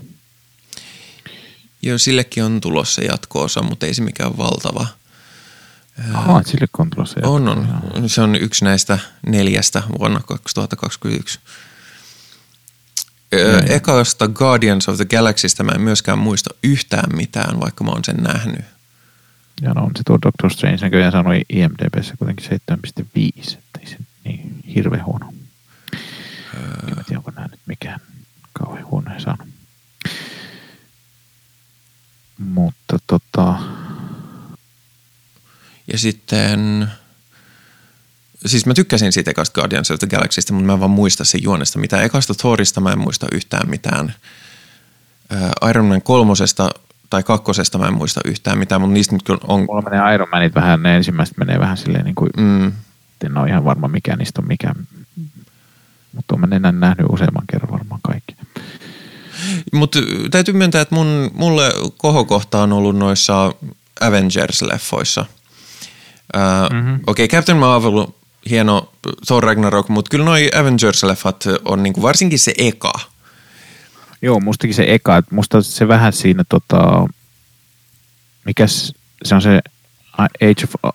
[1.82, 4.86] Joo, sillekin on tulossa jatko-osa, mutta ei se mikään valtava–
[6.14, 8.08] Aha, sille on tulossa On, on.
[8.08, 11.40] Se on yksi näistä neljästä vuonna 2021.
[13.34, 18.04] Öö, ekasta Guardians of the Galaxystä mä en myöskään muista yhtään mitään, vaikka mä oon
[18.04, 18.64] sen nähnyt.
[19.62, 22.72] Ja no on se tuo Doctor Strange näköjään sanoi IMDBssä kuitenkin 7,5, että
[23.16, 23.58] ei se
[24.28, 25.32] niin hirveän huono.
[26.54, 26.62] Öö.
[26.88, 28.00] En tiedä, onko nämä nyt mikään
[28.52, 29.48] kauhean huono saanut.
[32.38, 33.54] Mutta tota,
[35.92, 36.88] ja sitten,
[38.46, 41.42] siis mä tykkäsin siitä ekasta Guardians of the Galaxysta, mutta mä en vaan muista sen
[41.42, 44.14] juonesta mitä Ekasta Thorista mä en muista yhtään mitään.
[45.32, 46.70] Äh, Iron Man kolmosesta
[47.10, 49.60] tai kakkosesta mä en muista yhtään mitään, mutta niistä nyt kyllä on...
[49.60, 52.72] Mulla menee Iron Manit vähän, ne ensimmäiset menee vähän silleen niin kuin, mm.
[53.26, 54.74] En ole ihan varma mikä niistä on mikä,
[56.12, 58.36] mutta olen enää nähnyt useamman kerran varmaan kaikki.
[59.72, 59.98] Mutta
[60.30, 63.52] täytyy myöntää, että mun, mulle kohokohta on ollut noissa
[64.00, 65.24] Avengers-leffoissa–
[66.72, 67.00] mm-hmm.
[67.06, 68.06] Okei, okay, Captain Marvel,
[68.50, 68.92] hieno
[69.26, 72.92] Thor Ragnarok, mutta kyllä noi Avengers-leffat on niinku varsinkin se eka.
[74.22, 77.06] Joo, mustakin se eka, että musta se vähän siinä tota,
[78.44, 79.60] mikäs se on se
[80.18, 80.94] Age of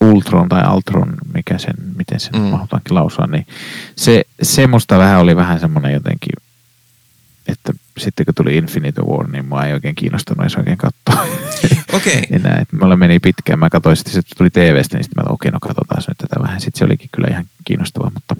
[0.00, 2.40] Ultron tai Ultron, mikä sen, miten sen mm.
[2.40, 3.46] mahdotaankin lausua, niin
[3.96, 6.32] se, se musta vähän oli vähän semmoinen jotenkin,
[7.48, 11.22] että sitten kun tuli Infinity War, niin mua ei oikein kiinnostunut edes oikein katsoa.
[11.92, 12.18] Okei.
[12.18, 12.22] Okay.
[12.30, 13.58] Enää, että mulla meni pitkään.
[13.58, 16.42] Mä katsoin sitten, että tuli TVstä, niin sitten mä okei, okay, no katsotaan nyt tätä
[16.42, 16.60] vähän.
[16.60, 18.36] Sitten se olikin kyllä ihan kiinnostavaa, mutta...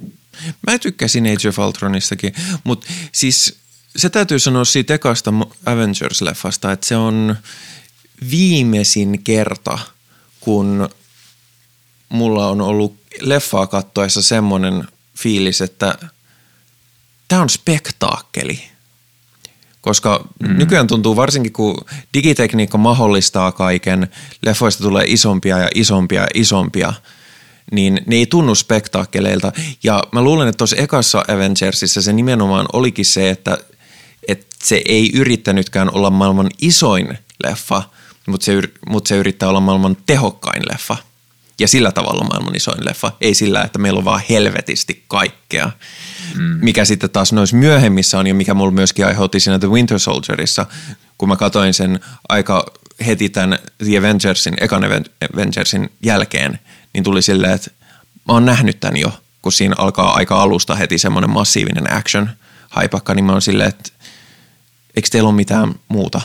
[0.67, 2.33] Mä tykkäsin Age of Ultronistakin,
[2.65, 3.59] mutta siis
[3.97, 5.31] se täytyy sanoa siitä ekasta
[5.67, 7.37] Avengers-leffasta, että se on
[8.31, 9.79] viimeisin kerta,
[10.41, 10.89] kun
[12.13, 14.85] mulla on ollut leffaa kattoessa semmoinen
[15.17, 15.99] fiilis, että
[17.29, 18.73] tämä on spektaakkeli
[19.83, 20.57] koska mm.
[20.59, 24.09] nykyään tuntuu varsinkin, kun digitekniikka mahdollistaa kaiken,
[24.43, 26.93] leffoista tulee isompia ja isompia ja isompia,
[27.73, 29.53] niin ne ei tunnu spektaakkeleilta.
[29.83, 33.59] Ja mä luulen, että tuossa ekassa Avengersissa se nimenomaan olikin se, että,
[34.29, 37.83] että se ei yrittänytkään olla maailman isoin leffa,
[38.27, 40.97] mutta se, mutta se yrittää olla maailman tehokkain leffa.
[41.63, 43.13] Ja sillä tavalla maailman isoin leffa.
[43.21, 45.71] Ei sillä, että meillä on vaan helvetisti kaikkea.
[46.37, 46.59] Mm.
[46.63, 50.67] Mikä sitten taas noissa myöhemmissä on ja mikä mulla myöskin aiheutti siinä The Winter Soldierissa,
[51.19, 52.67] kun mä katsoin sen aika
[53.07, 54.85] heti tämän The Avengersin, ekan
[55.35, 56.59] Avengersin jälkeen,
[56.95, 57.71] niin tuli silleen, että
[58.29, 62.31] mä oon nähnyt tämän jo, kun siinä alkaa aika alusta heti semmoinen massiivinen action
[62.69, 63.91] haipakka, niin mä oon silleen, että
[64.97, 66.21] eikö teillä ole mitään muuta?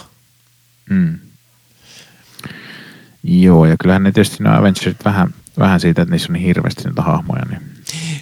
[0.89, 1.19] Mm.
[3.27, 6.83] Joo, ja kyllähän ne tietysti nämä Avengersit vähän, vähän siitä, että niissä on niin hirveästi
[6.83, 7.45] niitä hahmoja.
[7.49, 7.61] Niin.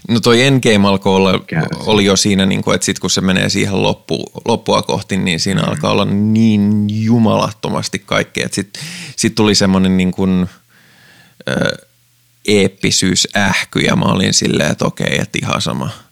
[0.10, 1.32] No toi Endgame alkoi olla,
[1.86, 5.40] oli jo siinä, niin kuin, että sit kun se menee siihen loppu, loppua kohti, niin
[5.40, 5.70] siinä mm.
[5.70, 8.48] alkaa olla niin jumalattomasti kaikkea.
[8.52, 8.84] Sitten
[9.16, 10.50] sit tuli semmoinen niin kuin,
[11.50, 11.56] äh,
[12.48, 15.90] eeppisyys ähky ja mä olin silleen, että okei, että ihan sama–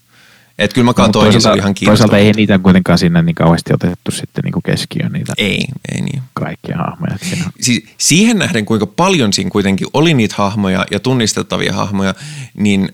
[0.60, 3.74] että kyllä mä katsoin, no, se oli ihan Toisaalta ei niitä kuitenkaan sinne niin kauheasti
[3.74, 5.34] otettu sitten niin kuin keskiöön niitä.
[5.38, 6.22] Ei, ei niin.
[6.34, 7.18] Kaikkia hahmoja.
[7.62, 12.14] Siis siihen nähden, kuinka paljon siinä kuitenkin oli niitä hahmoja ja tunnistettavia hahmoja,
[12.54, 12.94] niin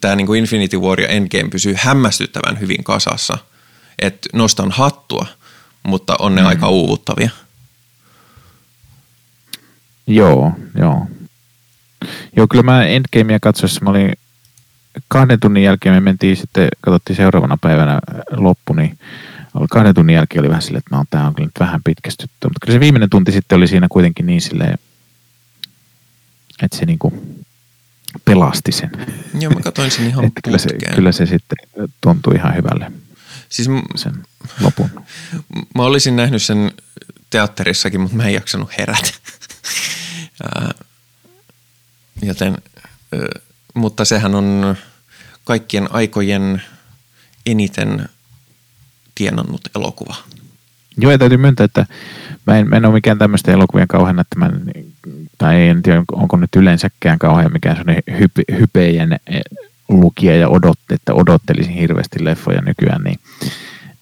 [0.00, 3.38] tämä niin kuin Infinity War ja Endgame pysyy hämmästyttävän hyvin kasassa.
[3.98, 5.26] Että nostan hattua,
[5.82, 6.46] mutta on ne mm.
[6.46, 7.30] aika uuvuttavia.
[10.06, 11.06] Joo, joo.
[12.36, 14.12] Joo, kyllä mä Endgamea katsoessa mä olin
[15.08, 17.98] kahden tunnin jälkeen me mentiin sitten, katsottiin seuraavana päivänä
[18.30, 18.98] loppu, niin
[19.70, 22.36] kahden tunnin jälkeen oli vähän silleen, että no, tämä on kyllä nyt vähän pitkästytty.
[22.42, 24.78] Mutta kyllä se viimeinen tunti sitten oli siinä kuitenkin niin silleen,
[26.62, 27.36] että se niinku
[28.24, 28.90] pelasti sen.
[29.40, 31.58] Joo, mä katsoin sen ihan että kyllä se, kyllä se sitten
[32.00, 32.92] tuntui ihan hyvälle
[33.54, 34.22] siis m- sen
[34.60, 34.90] lopun.
[35.74, 36.72] Mä olisin nähnyt sen
[37.30, 39.10] teatterissakin, mutta mä en jaksanut herätä.
[42.22, 42.58] Joten
[43.74, 44.76] mutta sehän on
[45.44, 46.62] kaikkien aikojen
[47.46, 48.08] eniten
[49.14, 50.16] tienannut elokuva.
[50.96, 51.86] Joo, ja täytyy myöntää, että
[52.46, 54.50] mä en, mä en ole mikään tämmöistä elokuvien kauhean, että mä,
[55.38, 59.42] tai en tiedä, onko nyt yleensäkään kauhean mikään sellainen hype, hypejen eh,
[59.88, 63.18] lukija ja odotte, että odottelisin hirveästi leffoja nykyään, niin,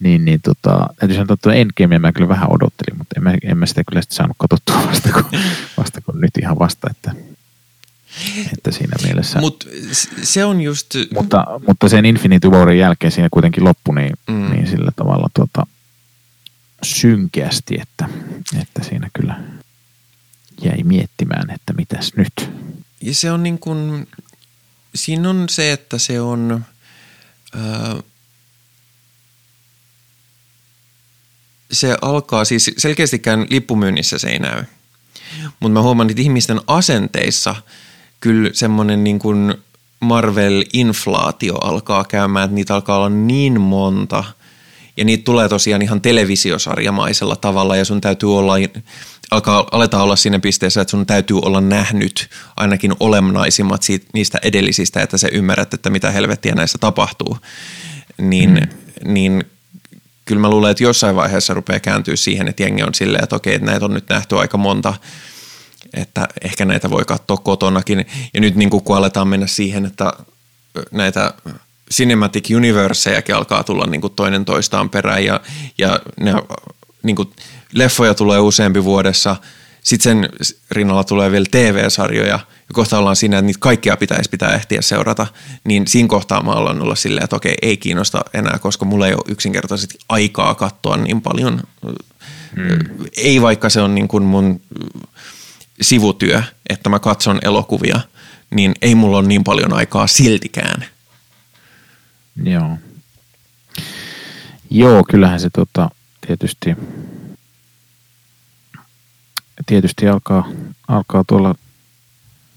[0.01, 3.59] niin, niin tota, täytyy sanoa, että Endgamea mä kyllä vähän odottelin, mutta en mä, en
[3.59, 5.41] mä sitä kyllä sitä saanut katsottua vasta kun,
[5.77, 7.15] vasta kun nyt ihan vasta, että
[8.53, 9.41] että siinä mielessä.
[9.41, 9.69] Mut
[10.23, 10.95] se on just...
[11.15, 14.51] Mutta, mutta sen Infinity Warin jälkeen siinä kuitenkin loppui niin, mm.
[14.51, 15.67] niin sillä tavalla tuota,
[16.83, 18.09] synkeästi, että,
[18.61, 19.41] että siinä kyllä
[20.65, 22.51] jäi miettimään, että mitäs nyt.
[23.01, 24.09] Ja se on niin kuin,
[24.95, 26.65] siinä on se, että se on...
[27.55, 27.97] Ää,
[31.73, 34.65] se alkaa, siis selkeästikään lippumyynnissä se ei näy.
[35.61, 37.57] Mutta mä huomaan, että ihmisten asenteissa–
[38.23, 39.55] kyllä semmoinen niin kuin
[40.01, 44.25] Marvel-inflaatio alkaa käymään, että niitä alkaa olla niin monta
[44.97, 48.55] ja niitä tulee tosiaan ihan televisiosarjamaisella tavalla ja sun täytyy olla,
[49.31, 55.03] alkaa, aletaan olla siinä pisteessä, että sun täytyy olla nähnyt ainakin olennaisimmat siitä, niistä edellisistä,
[55.03, 57.39] että sä ymmärrät, että mitä helvettiä näissä tapahtuu.
[58.19, 59.13] Niin, mm.
[59.13, 59.45] niin
[60.25, 63.55] kyllä mä luulen, että jossain vaiheessa rupeaa kääntyä siihen, että jengi on silleen, että okei,
[63.55, 64.95] että näitä on nyt nähty aika monta–
[65.95, 68.07] että ehkä näitä voi katsoa kotonakin.
[68.35, 70.13] Ja nyt niin kuin kun aletaan mennä siihen, että
[70.91, 71.35] näitä
[71.93, 75.41] Cinematic Universejakin alkaa tulla niin kuin toinen toistaan perään ja,
[75.79, 76.35] ja ne,
[77.03, 77.31] niin kuin
[77.73, 79.37] leffoja tulee useampi vuodessa.
[79.83, 80.29] Sitten sen
[80.71, 82.41] rinnalla tulee vielä TV-sarjoja ja
[82.73, 85.27] kohta ollaan siinä, että niitä kaikkia pitäisi pitää ehtiä seurata.
[85.65, 89.15] Niin siinä kohtaa mä ollaan olla silleen, että okei, ei kiinnosta enää, koska mulla ei
[89.15, 91.63] ole yksinkertaisesti aikaa katsoa niin paljon.
[92.57, 93.07] Hmm.
[93.17, 94.61] Ei vaikka se on niin kuin mun
[95.83, 98.01] sivutyö, että mä katson elokuvia,
[98.51, 100.85] niin ei mulla ole niin paljon aikaa siltikään.
[102.45, 102.79] Joo.
[104.71, 105.91] Joo, kyllähän se tota,
[106.27, 106.77] tietysti,
[109.67, 110.49] tietysti alkaa,
[110.89, 111.55] alkaa tuolla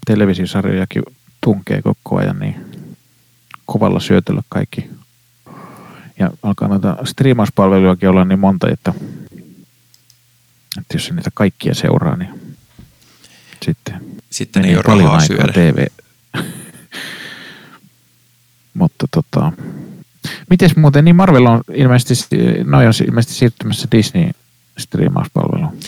[0.06, 1.02] televisiosarjojakin
[1.40, 2.86] tunkee koko ajan, niin
[3.66, 4.90] kovalla syötöllä kaikki.
[6.18, 8.94] Ja alkaa noita striimauspalvelujakin olla niin monta, että,
[10.78, 12.45] että jos niitä kaikkia seuraa, niin
[13.64, 14.00] sitten.
[14.30, 15.52] Sitten ei ole rahaa syödä.
[15.52, 15.86] TV.
[18.74, 19.52] Mutta tota,
[20.50, 24.30] mites muuten, niin Marvel on ilmeisesti, noin on ilmeisesti siirtymässä Disney
[24.78, 25.78] striimauspalveluun.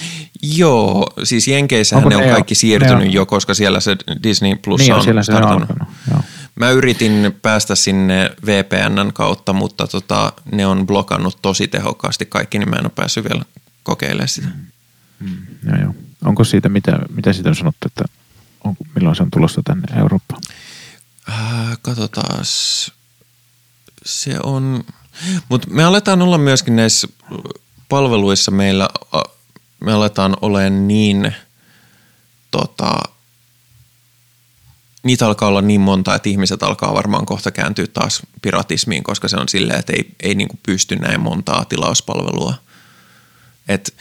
[0.42, 5.02] Joo, siis Jenkeissähän ne on kaikki siirtynyt jo, koska siellä se Disney Plus niin on
[5.02, 6.20] siellä se on alkanut, joo.
[6.54, 12.70] Mä yritin päästä sinne VPNn kautta, mutta tota, ne on blokannut tosi tehokkaasti kaikki, niin
[12.70, 13.44] mä en ole päässyt vielä
[13.82, 14.48] kokeilemaan sitä.
[14.48, 15.28] Mm.
[15.30, 15.36] Mm.
[15.66, 15.94] Joo, joo.
[16.24, 18.04] Onko siitä, mitä, mitä siitä on sanottu, että
[18.64, 20.42] on, milloin se on tulossa tänne Eurooppaan?
[21.28, 22.38] Äh, katsotaan.
[24.06, 24.84] Se on,
[25.48, 27.08] mutta me aletaan olla myöskin näissä
[27.88, 28.88] palveluissa meillä,
[29.84, 31.34] me aletaan olemaan niin
[32.50, 33.02] tota,
[35.02, 39.36] niitä alkaa olla niin monta, että ihmiset alkaa varmaan kohta kääntyä taas piratismiin, koska se
[39.36, 42.54] on silleen, että ei, ei niin kuin pysty näin montaa tilauspalvelua.
[43.68, 43.94] Et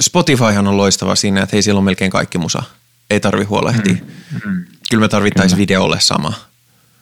[0.00, 2.62] Spotifyhan on loistava siinä, että hei, siellä on melkein kaikki musa.
[3.10, 3.94] Ei tarvi huolehtia.
[3.94, 4.50] Mm.
[4.50, 4.64] Mm.
[4.90, 6.32] Kyllä me tarvittaisiin videolle sama,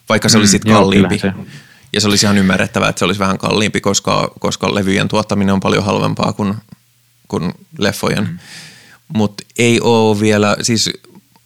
[0.08, 0.40] vaikka se mm.
[0.40, 1.20] olisi sitten kalliimpi.
[1.22, 1.48] Joo, se.
[1.92, 5.60] Ja se olisi ihan ymmärrettävää, että se olisi vähän kalliimpi, koska, koska levyjen tuottaminen on
[5.60, 6.54] paljon halvempaa kuin,
[7.28, 8.24] kuin leffojen.
[8.24, 8.38] Mm.
[9.08, 10.90] Mutta ei ole vielä, siis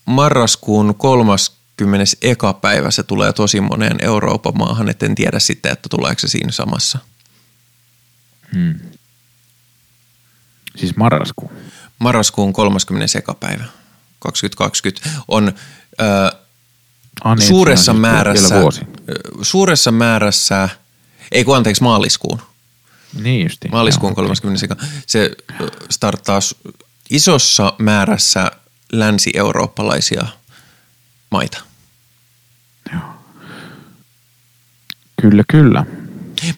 [0.05, 2.05] marraskuun 30.
[2.23, 6.29] eka päivä se tulee tosi moneen Euroopan maahan, et en tiedä sitten, että tuleeko se
[6.29, 6.99] siinä samassa.
[8.55, 8.75] Hmm.
[10.79, 11.51] Siis marraskuun?
[11.99, 13.19] Marraskuun 30.
[13.19, 13.65] eka päivä
[14.19, 15.53] 2020 on
[16.01, 16.41] äh,
[17.25, 18.55] ah, niin, suuressa siis määrässä,
[19.43, 20.69] suuressa määrässä,
[21.33, 22.43] ei kun anteeksi maaliskuun.
[23.23, 23.69] Niin justi.
[23.69, 24.77] Maaliskuun 30.
[25.07, 25.31] Se
[25.91, 26.41] starttaa
[27.11, 28.51] isossa määrässä
[28.93, 30.27] länsi-eurooppalaisia
[31.31, 31.59] maita.
[32.93, 33.03] Joo.
[35.23, 35.85] Kyllä, kyllä.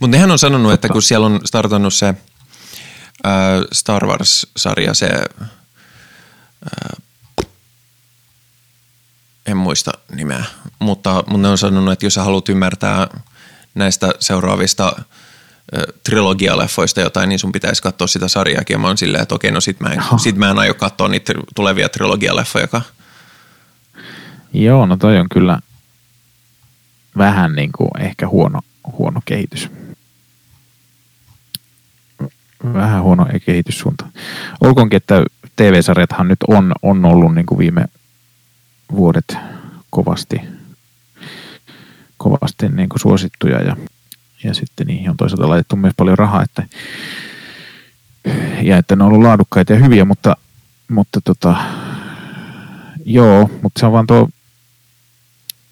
[0.01, 0.75] Mutta nehän on sanonut, Totta.
[0.75, 2.15] että kun siellä on startannut se
[3.25, 6.97] ää, Star Wars-sarja, se ää,
[9.47, 10.45] en muista nimeä,
[10.79, 13.09] mutta, mutta ne on sanonut, että jos sä haluat ymmärtää
[13.75, 14.93] näistä seuraavista
[16.05, 18.75] trilogialeffoista jotain, niin sun pitäisi katsoa sitä sarjaakin.
[18.75, 21.09] Ja mä oon silleen, että okei, no sit mä en, sit mä en aio katsoa
[21.09, 22.69] niitä tulevia trilogialeffoja.
[24.53, 25.59] Joo, no toi on kyllä
[27.17, 28.61] vähän niin kuin ehkä huono,
[28.93, 29.69] huono kehitys.
[32.65, 34.07] Vähän huono kehityssuunta.
[34.61, 35.25] Olkoonkin, että
[35.57, 37.85] TV-sarjathan nyt on, on ollut niin kuin viime
[38.93, 39.37] vuodet
[39.91, 40.41] kovasti,
[42.17, 43.77] kovasti niin kuin suosittuja ja
[44.45, 46.67] ja sitten niihin on toisaalta laitettu myös paljon rahaa, että,
[48.63, 50.37] ja että ne on ollut laadukkaita ja hyviä, mutta,
[50.89, 51.57] mutta tota,
[53.05, 54.29] joo, mutta se on vaan tuo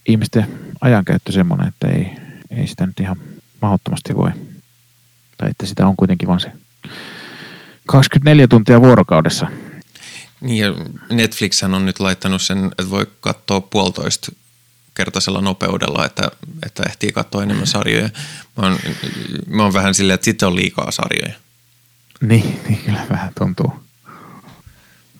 [0.06, 0.46] ihmisten
[0.80, 2.16] ajankäyttö semmoinen, että ei,
[2.50, 3.16] ei sitä nyt ihan
[3.62, 4.30] mahdottomasti voi,
[5.38, 6.52] tai että sitä on kuitenkin vain se
[7.86, 9.46] 24 tuntia vuorokaudessa.
[10.40, 10.74] Niin ja
[11.10, 14.32] Netflix on nyt laittanut sen, että voi katsoa puolitoista
[14.94, 16.30] kertaisella nopeudella, että,
[16.66, 18.08] että ehtii katsoa enemmän sarjoja.
[18.56, 18.78] Mä oon,
[19.46, 21.34] mä oon vähän silleen, että sitten on liikaa sarjoja.
[22.20, 23.72] Niin, niin kyllä vähän tuntuu.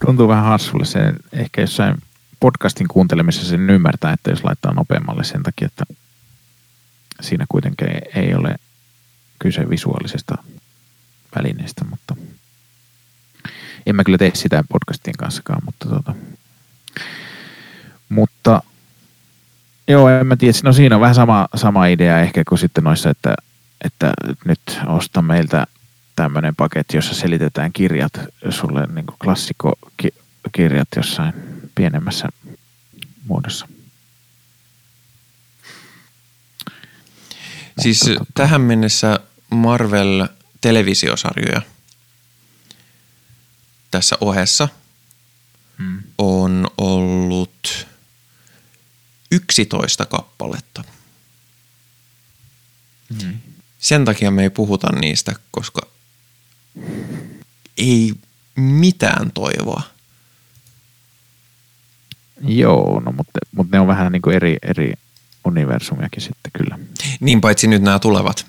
[0.07, 0.85] Tuntuu vähän hassulle.
[0.85, 0.99] Se
[1.33, 1.95] ehkä jossain
[2.41, 5.85] podcastin kuuntelemisessa sen ymmärtää, että jos laittaa nopeammalle sen takia, että
[7.21, 8.55] siinä kuitenkin ei ole
[9.39, 10.39] kyse visuaalisesta
[11.37, 12.17] välineestä, mutta
[13.87, 16.15] en mä kyllä tee sitä podcastien kanssakaan, mutta tota,
[18.09, 18.63] mutta
[19.89, 20.59] Joo, en mä tiedä.
[20.65, 23.35] No siinä on vähän sama, sama idea ehkä kuin sitten noissa, että,
[23.85, 24.13] että
[24.45, 25.67] nyt osta meiltä
[26.17, 28.13] tämmöinen paketti, jossa selitetään kirjat
[28.51, 31.33] sulle niin klassikokirjat jossain
[31.75, 32.29] pienemmässä
[33.27, 33.69] muodossa.
[37.79, 39.21] Siis Mutta, tähän mennessä
[40.65, 41.63] Marvel-televisiosarjoja
[43.91, 44.69] tässä ohessa
[45.79, 46.03] hmm.
[46.19, 47.87] on ollut
[49.31, 50.85] 11 kappaletta.
[53.23, 53.39] Mm.
[53.79, 55.81] Sen takia me ei puhuta niistä, koska
[57.77, 58.15] ei
[58.57, 59.83] mitään toivoa.
[62.41, 64.93] Joo, no, mutta, mutta ne on vähän niin kuin eri, eri
[65.45, 66.79] universumiakin sitten kyllä.
[67.21, 68.47] Niin paitsi nyt nämä tulevat.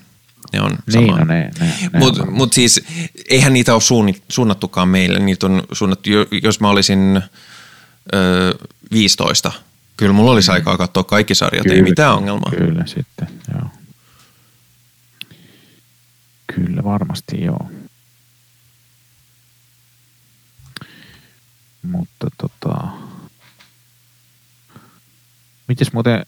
[0.52, 1.18] Ne on niin, sama.
[1.18, 2.84] No ne, ne, ne Mutta mut siis
[3.28, 5.18] eihän niitä ole suunnattukaan meille.
[5.18, 6.10] Niitä on suunnattu,
[6.42, 7.22] jos mä olisin
[8.14, 8.54] ö,
[8.92, 9.52] 15–
[10.00, 10.54] Kyllä mulla olisi mm.
[10.54, 12.52] aikaa katsoa kaikki sarjat, kyllä, ei mitään ongelmaa.
[12.56, 13.70] Kyllä sitten, joo.
[16.54, 17.70] Kyllä varmasti joo.
[21.82, 22.88] Mutta tota...
[25.68, 26.26] Mites muuten,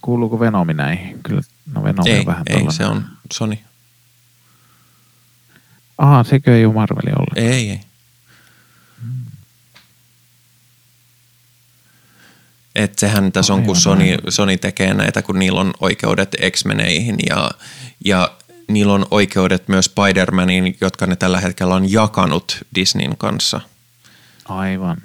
[0.00, 1.22] kuuluuko Venomi näihin?
[1.22, 1.42] Kyllä,
[1.74, 3.58] no Venomi ei, on vähän Ei, se on Sony.
[5.98, 7.38] Aha, sekö ei ole Marveli ollut?
[7.38, 7.80] Ei, ei.
[12.74, 17.50] Että sehän tässä on, kun Sony, Sony tekee näitä, kun niillä on oikeudet X-Meneihin ja,
[18.04, 18.36] ja
[18.68, 23.60] niillä on oikeudet myös Spider-Maniin, jotka ne tällä hetkellä on jakanut Disneyn kanssa.
[24.44, 24.96] Aivan.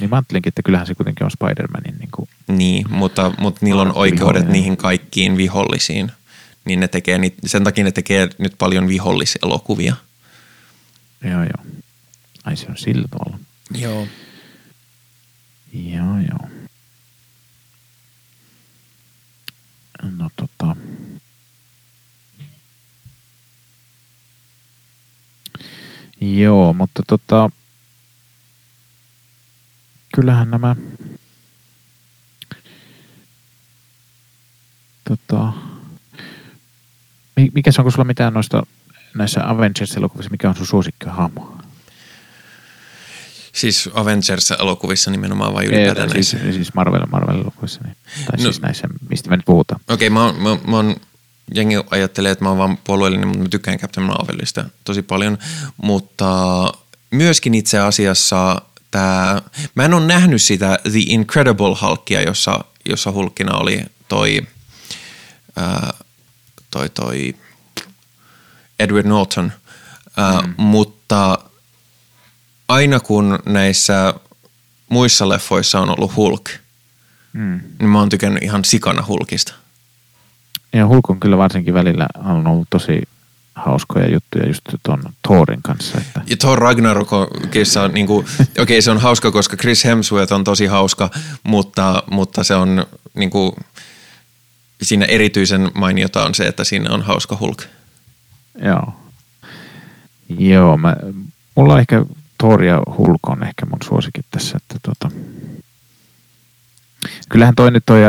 [0.00, 1.98] Niin mä ajattelinkin, että kyllähän se kuitenkin on Spider-Manin.
[1.98, 4.52] Niin, kuin niin mutta, mutta niillä on oikeudet vihollinen.
[4.52, 6.12] niihin kaikkiin vihollisiin.
[6.70, 9.96] Niin ne tekee, sen takia ne tekee nyt paljon viholliselokuvia.
[11.24, 11.80] Joo, joo.
[12.44, 13.38] Ai se on sillä tavalla.
[13.74, 14.06] Joo.
[15.72, 16.48] Joo, joo.
[20.18, 20.76] No tota.
[26.20, 27.50] Joo, mutta tota,
[30.14, 30.76] kyllähän nämä
[35.04, 35.52] tota,
[37.54, 38.62] mikä se on, kun sulla mitään noista
[39.14, 41.58] näissä Avengers-elokuvissa, mikä on sun suosikkihahmo?
[43.52, 47.80] Siis Avengers-elokuvissa nimenomaan vai ylipäätään Ei, siis, siis Marvel, Marvel-elokuvissa.
[47.84, 47.96] Niin.
[48.16, 49.80] Tai no, siis näissä, mistä me nyt puhutaan.
[49.88, 50.96] Okei, okay, mä, mä, mä oon,
[51.54, 55.38] jengi ajattelee, että mä oon vaan puolueellinen, mutta mä tykkään Captain Marvelista tosi paljon.
[55.76, 56.28] Mutta
[57.10, 59.42] myöskin itse asiassa tämä,
[59.74, 64.46] mä en ole nähnyt sitä The Incredible Hulkia, jossa, jossa hulkkina oli toi,
[65.56, 65.94] ää,
[66.70, 67.34] toi, toi
[68.78, 69.52] Edward Norton,
[70.16, 70.54] mm.
[70.56, 71.38] mutta
[72.68, 74.14] aina kun näissä
[74.88, 76.50] muissa leffoissa on ollut Hulk,
[77.32, 77.60] mm.
[77.78, 79.52] niin mä oon tykännyt ihan sikana Hulkista.
[80.72, 83.02] Ja Hulk on kyllä varsinkin välillä on ollut tosi
[83.54, 85.98] hauskoja juttuja just tuon Thorin kanssa.
[85.98, 86.22] Että.
[86.26, 90.44] Ja Thor Ragnarokissa on, niin kuin, okei okay, se on hauska, koska Chris Hemsworth on
[90.44, 91.10] tosi hauska,
[91.42, 93.52] mutta, mutta se on niin kuin,
[94.82, 97.62] siinä erityisen mainiota on se, että siinä on hauska Hulk.
[98.62, 98.94] Joo.
[100.38, 100.96] Joo, mä,
[101.54, 102.04] mulla ehkä
[102.38, 105.10] Thor ja Hulk on ehkä mun suosikin tässä, että tota,
[107.28, 108.00] kyllähän toi nyt toi,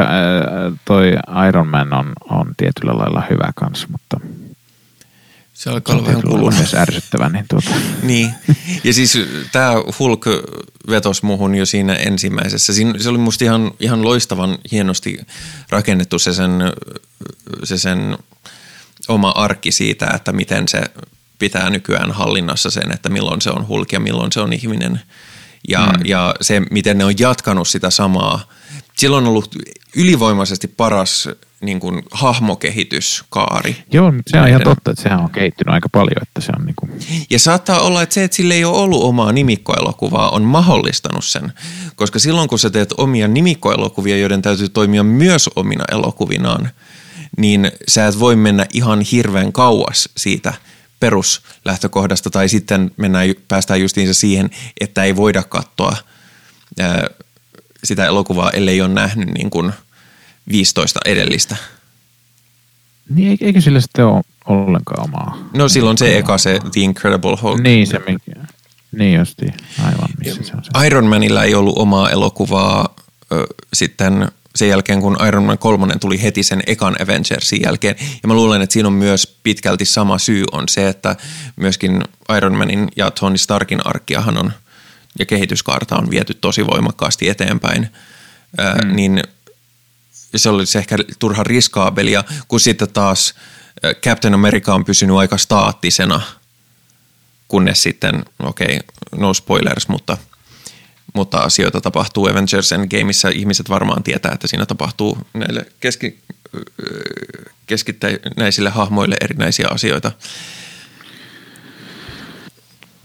[0.85, 1.11] toi
[1.47, 4.19] Iron Man on, on tietyllä lailla hyvä kanssa, mutta
[5.61, 6.53] se alkaa olla vähän kulunut.
[6.53, 7.29] myös ärsyttävä.
[7.29, 7.71] Niin, tuota.
[8.03, 8.33] niin.
[8.83, 9.17] Ja siis
[9.51, 10.25] tämä Hulk
[10.89, 12.73] vetos muhun jo siinä ensimmäisessä.
[12.73, 15.19] Siinä, se oli musta ihan, ihan loistavan hienosti
[15.69, 16.51] rakennettu se sen,
[17.63, 18.17] se sen
[19.07, 20.81] oma arki siitä, että miten se
[21.39, 25.01] pitää nykyään hallinnassa sen, että milloin se on Hulk ja milloin se on ihminen.
[25.67, 26.05] Ja, mm.
[26.05, 28.49] ja se, miten ne on jatkanut sitä samaa.
[28.97, 29.55] Silloin on ollut
[29.95, 31.29] ylivoimaisesti paras
[31.61, 33.75] niin kuin, hahmokehityskaari.
[33.91, 36.21] Joo, mutta se on ihan totta, että sehän on kehittynyt aika paljon.
[36.21, 36.91] Että se on niin kuin...
[37.29, 41.53] Ja saattaa olla, että se, että sille ei ole ollut omaa nimikkoelokuvaa, on mahdollistanut sen.
[41.95, 46.69] Koska silloin, kun sä teet omia nimikkoelokuvia, joiden täytyy toimia myös omina elokuvinaan,
[47.37, 50.53] niin sä et voi mennä ihan hirveän kauas siitä
[50.99, 54.49] peruslähtökohdasta, tai sitten mennään, päästään justiinsa siihen,
[54.81, 55.95] että ei voida katsoa
[57.83, 59.73] sitä elokuvaa, ellei ole nähnyt niin kuin–
[60.51, 61.55] 15 edellistä.
[63.09, 65.37] Niin, eikö sillä sitten ole ollenkaan omaa?
[65.53, 67.61] No silloin se eka, se The Incredible Hulk.
[67.61, 68.41] Niin, se mikä.
[68.91, 69.45] Niin justi,
[69.83, 70.87] aivan missä se on se.
[70.87, 72.95] Iron Manilla ei ollut omaa elokuvaa
[73.31, 77.95] ö, sitten sen jälkeen, kun Iron Man 3 tuli heti sen ekan Avengersin jälkeen.
[78.23, 81.15] Ja mä luulen, että siinä on myös pitkälti sama syy on se, että
[81.55, 82.03] myöskin
[82.37, 84.51] Iron Manin ja Tony Starkin arkkiahan on
[85.19, 87.89] ja kehityskaarta on viety tosi voimakkaasti eteenpäin.
[88.83, 88.95] Mm.
[88.95, 89.23] Niin
[90.35, 93.35] se olisi ehkä turhan riskaabelia, kun sitten taas
[94.03, 96.21] Captain America on pysynyt aika staattisena,
[97.47, 100.17] kunnes sitten, okei, okay, no spoilers, mutta,
[101.13, 103.29] mutta asioita tapahtuu Avengers Endgameissa.
[103.29, 106.19] Ihmiset varmaan tietää, että siinä tapahtuu näille keski,
[107.65, 110.11] keskittäisille hahmoille erinäisiä asioita.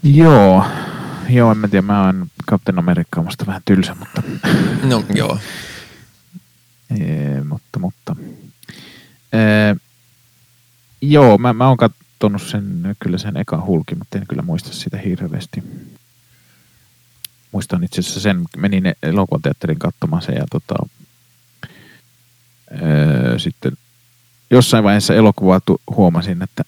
[0.02, 0.66] Joo,
[1.28, 4.22] joo, en mä tiedä, mä oon Captain America vähän tylsä, mutta...
[4.82, 5.38] No joo.
[7.00, 8.16] Ee, mutta, mutta
[9.32, 9.76] ee,
[11.00, 14.98] joo, mä, mä oon katsonut sen, kyllä sen ekan hulkin, mutta en kyllä muista sitä
[14.98, 15.62] hirveästi.
[17.52, 20.74] Muistan itse asiassa sen, menin elokuvateatterin katsomaan sen ja tota,
[22.70, 23.72] ee, sitten
[24.50, 26.64] jossain vaiheessa elokuvaa tu- huomasin, että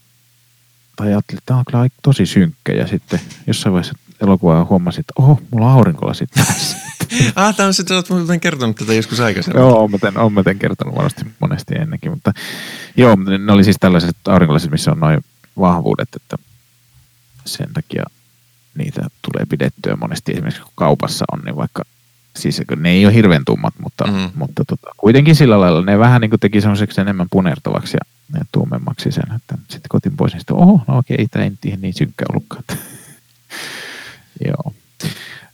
[0.96, 5.12] tai ajattelin, että tämä on kyllä tosi synkkä ja sitten jossain vaiheessa elokuvaa huomasin, että
[5.18, 6.76] oho, mulla on aurinkolasit tässä.
[7.36, 9.60] ah, tämä on sitten, olet muuten kertonut tätä joskus aikaisemmin.
[9.60, 12.32] Joo, olen mä, olen mä kertonut monesti, monesti ennenkin, mutta
[12.96, 15.24] joo, ne oli siis tällaiset aurinkolasit, missä on noin
[15.58, 16.36] vahvuudet, että
[17.44, 18.04] sen takia
[18.74, 21.82] niitä tulee pidettyä monesti esimerkiksi kun kaupassa on, niin vaikka
[22.36, 24.30] siis ne ei ole hirveän tummat, mutta, mm.
[24.34, 28.44] mutta tota, kuitenkin sillä lailla ne vähän niin kuin teki semmoiseksi enemmän punertavaksi ja, ja
[28.52, 32.24] tuumemmaksi sen, että sitten kotin pois, niin sitten oho, no okei, tämä ei niin synkkä
[32.30, 32.64] ollutkaan.
[34.46, 34.72] Joo.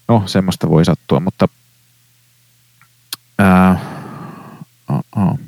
[0.08, 1.48] No, semmoista voi sattua, mutta
[3.38, 3.80] ää,
[4.90, 5.38] uh, uh.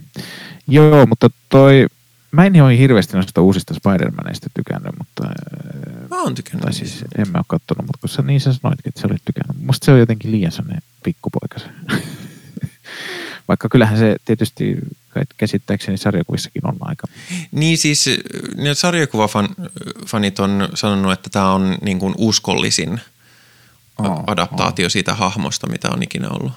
[0.69, 1.87] Joo, mutta toi,
[2.31, 5.29] mä en ole hirveästi noista uusista Spider-Maneista tykännyt, mutta...
[6.11, 6.63] Mä oon tykännyt.
[6.63, 9.25] Tai siis en mä ole kattonut, mutta kun sä niin sä sanoitkin, että sä olit
[9.25, 9.67] tykännyt.
[9.67, 11.67] Musta se on jotenkin liian sellainen pikkupoika se.
[13.49, 14.79] Vaikka kyllähän se tietysti
[15.37, 17.07] käsittääkseni sarjakuvissakin on aika.
[17.53, 18.11] Niin siis
[18.57, 23.01] ne sarjakuvafanit on sanonut, että tämä on niin kuin uskollisin–
[23.99, 24.91] oh, adaptaatio oh.
[24.91, 26.53] siitä hahmosta, mitä on ikinä ollut.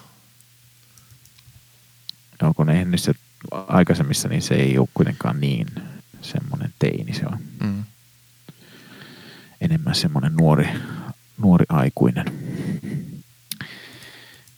[2.42, 3.14] Joo, kun eihän niissä
[3.52, 5.68] aikaisemmissa, niin se ei ole kuitenkaan niin
[6.22, 7.40] semmoinen teini se on.
[7.64, 7.84] Mm.
[9.62, 10.70] Enemmän semmoinen nuori,
[11.38, 12.26] nuori aikuinen.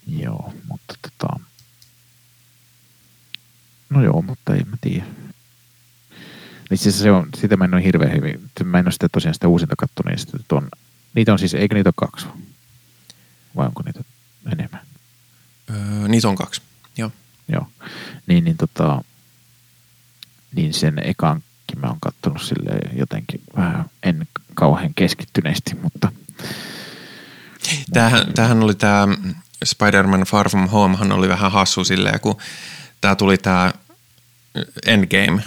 [0.08, 1.40] Joo, mutta tota,
[3.92, 5.06] No joo, mutta en mä tiedä.
[6.70, 9.34] Niin siis se on, sitä mä en ole hirveän hyvin, mä en ole sitä tosiaan
[9.34, 10.70] sitä uusinta kattonut, niin sitten on,
[11.14, 12.28] niitä on siis, eikö niitä ole kaksi?
[13.56, 14.04] Vai onko niitä
[14.52, 14.82] enemmän?
[15.70, 16.62] Öö, niitä on kaksi,
[16.97, 17.12] joo.
[17.47, 17.68] Joo,
[18.28, 19.02] niin, niin, tota,
[20.56, 26.12] niin sen ekankin mä oon kattonut sille jotenkin vähän, en kauhean keskittyneesti, mutta...
[27.93, 29.08] Tämähän, tämähän oli tämä
[29.66, 32.38] Spider-Man Far From Homehan oli vähän hassu silleen, kun
[33.02, 33.74] tämä tuli tämä
[34.86, 35.43] Endgame,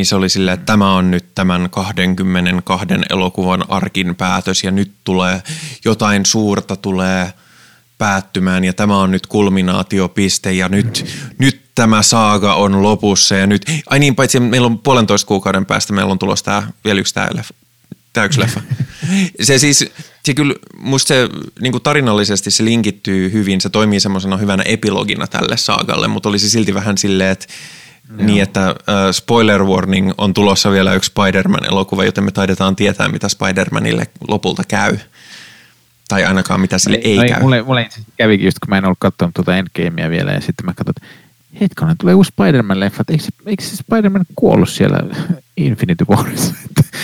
[0.00, 4.92] niin se oli silleen, että tämä on nyt tämän 22 elokuvan arkin päätös ja nyt
[5.04, 5.42] tulee
[5.84, 7.32] jotain suurta tulee
[7.98, 11.06] päättymään ja tämä on nyt kulminaatiopiste ja nyt,
[11.38, 15.92] nyt tämä saaga on lopussa ja nyt, ai niin paitsi meillä on puolentoista kuukauden päästä,
[15.92, 17.54] meillä on tulossa tämä, vielä yksi tämä leffa,
[18.12, 18.60] tämä yksi leffa.
[19.42, 19.84] Se siis,
[20.24, 21.28] se kyllä, musta se
[21.60, 26.50] niin kuin tarinallisesti se linkittyy hyvin, se toimii semmoisena hyvänä epilogina tälle saagalle, mutta olisi
[26.50, 27.46] silti vähän silleen, että
[28.16, 28.26] Joo.
[28.26, 28.74] niin, että uh,
[29.12, 34.98] spoiler warning on tulossa vielä yksi Spider-Man-elokuva, joten me taidetaan tietää, mitä Spider-Manille lopulta käy.
[36.08, 37.40] Tai ainakaan mitä sille ei, no, käy.
[37.42, 40.74] Mulle, mulle kävikin just, kun mä en ollut katsonut tuota Endgamea vielä, ja sitten mä
[40.74, 41.08] katsoin, että
[41.60, 44.98] hetkonen, tulee uusi Spider-Man-leffa, eikö, eikö se Spider-Man kuollut siellä
[45.56, 46.54] Infinity Warissa?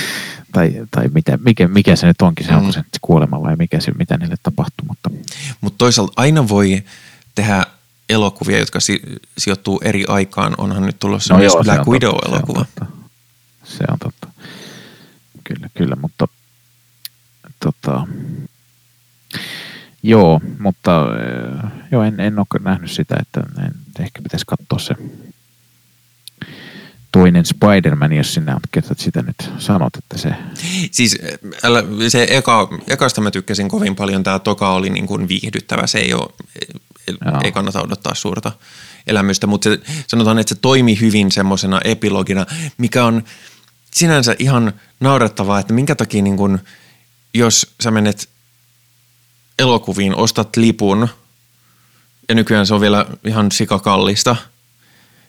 [0.52, 2.58] tai, tai mitä, mikä, mikä se nyt onkin, se mm.
[2.58, 4.86] onko se kuolema vai mikä se, mitä niille tapahtuu.
[4.88, 5.10] Mutta
[5.60, 6.82] Mut toisaalta aina voi
[7.34, 7.66] tehdä
[8.08, 9.02] elokuvia, jotka si-
[9.38, 10.54] sijoittuu eri aikaan.
[10.58, 12.64] Onhan nyt tulossa no myös joo, Black Widow-elokuva.
[12.64, 12.86] Se on, totta.
[13.64, 14.28] se on totta.
[15.44, 16.28] Kyllä, kyllä, mutta
[17.60, 18.06] tota,
[20.02, 21.06] joo, mutta
[21.92, 24.94] joo, en, en ole nähnyt sitä, että en, ehkä pitäisi katsoa se
[27.12, 30.30] toinen Spider-Man, jos sinä olet sitä nyt sanot, että se...
[30.90, 31.18] Siis
[31.62, 35.98] älä, se eka, ekasta mä tykkäsin kovin paljon, tämä toka oli niin kuin viihdyttävä, se
[35.98, 36.32] ei, ole,
[37.08, 37.40] Joo.
[37.44, 38.52] ei kannata odottaa suurta
[39.06, 42.46] elämystä, mutta se, sanotaan, että se toimi hyvin semmoisena epilogina,
[42.78, 43.24] mikä on
[43.94, 46.58] sinänsä ihan naurettavaa, että minkä takia niin kuin,
[47.34, 48.28] jos sä menet
[49.58, 51.08] elokuviin, ostat lipun,
[52.28, 54.36] ja nykyään se on vielä ihan sikakallista,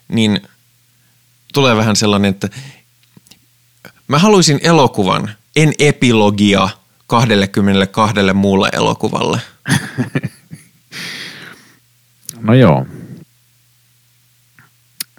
[0.07, 0.41] niin–
[1.53, 2.49] tulee vähän sellainen, että
[4.07, 6.69] mä haluaisin elokuvan, en epilogia
[7.07, 9.41] 22 muulle elokuvalle.
[12.41, 12.85] no joo.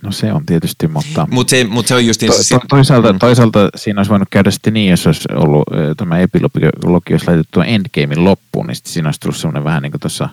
[0.03, 1.29] No se on tietysti, mutta...
[1.31, 2.21] Mutta se, mut se on just...
[2.21, 3.19] To, to, toisaalta, mm.
[3.19, 5.65] toisaalta siinä olisi voinut käydä sitten niin, jos olisi ollut
[5.97, 10.01] tämä epilogi, olisi laitettu endgamein loppuun, niin sitten siinä olisi tullut semmoinen vähän niin kuin
[10.01, 10.29] tuossa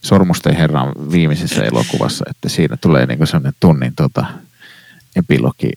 [0.00, 4.26] Sormusten herran viimeisessä elokuvassa, että siinä tulee niin kuin semmoinen tunnin tota,
[5.16, 5.72] epilogi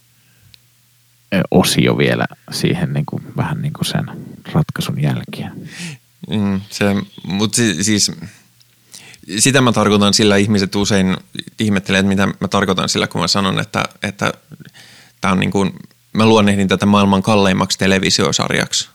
[1.52, 4.06] osio vielä siihen niin kuin, vähän niin kuin sen
[4.54, 5.52] ratkaisun jälkeen.
[6.30, 6.86] Mm, se,
[7.24, 8.12] mutta siis
[9.40, 11.18] sitä mä tarkoitan sillä, ihmiset usein
[11.60, 14.34] ihmettelee, että mitä mä tarkoitan sillä, kun mä sanon, että, että
[15.22, 15.74] tämä on niin kuin,
[16.14, 18.90] mä luonnehdin tätä maailman kalleimmaksi televisiosarjaksi.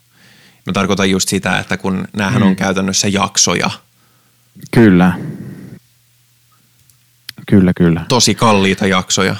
[0.66, 2.48] Mä tarkoitan just sitä, että kun näähän mm.
[2.48, 3.70] on käytännössä jaksoja.
[4.70, 5.18] Kyllä.
[7.46, 8.04] Kyllä, kyllä.
[8.08, 9.36] Tosi kalliita jaksoja.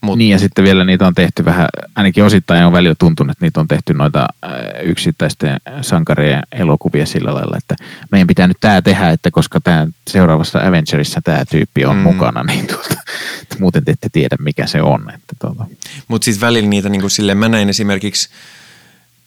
[0.00, 0.18] Mut.
[0.18, 3.60] Niin ja sitten vielä niitä on tehty vähän, ainakin osittain on välillä tuntunut, että niitä
[3.60, 4.50] on tehty noita äh,
[4.82, 7.76] yksittäisten sankarien elokuvia sillä lailla, että
[8.10, 12.02] meidän pitää nyt tämä tehdä, että koska tämä seuraavassa Avengerissa tämä tyyppi on mm.
[12.02, 12.96] mukana, niin tuota,
[13.42, 15.10] että muuten te ette tiedä mikä se on.
[15.14, 15.66] Että tuota.
[16.08, 18.28] Mutta sitten välillä niitä niin kuin silleen, mä näin esimerkiksi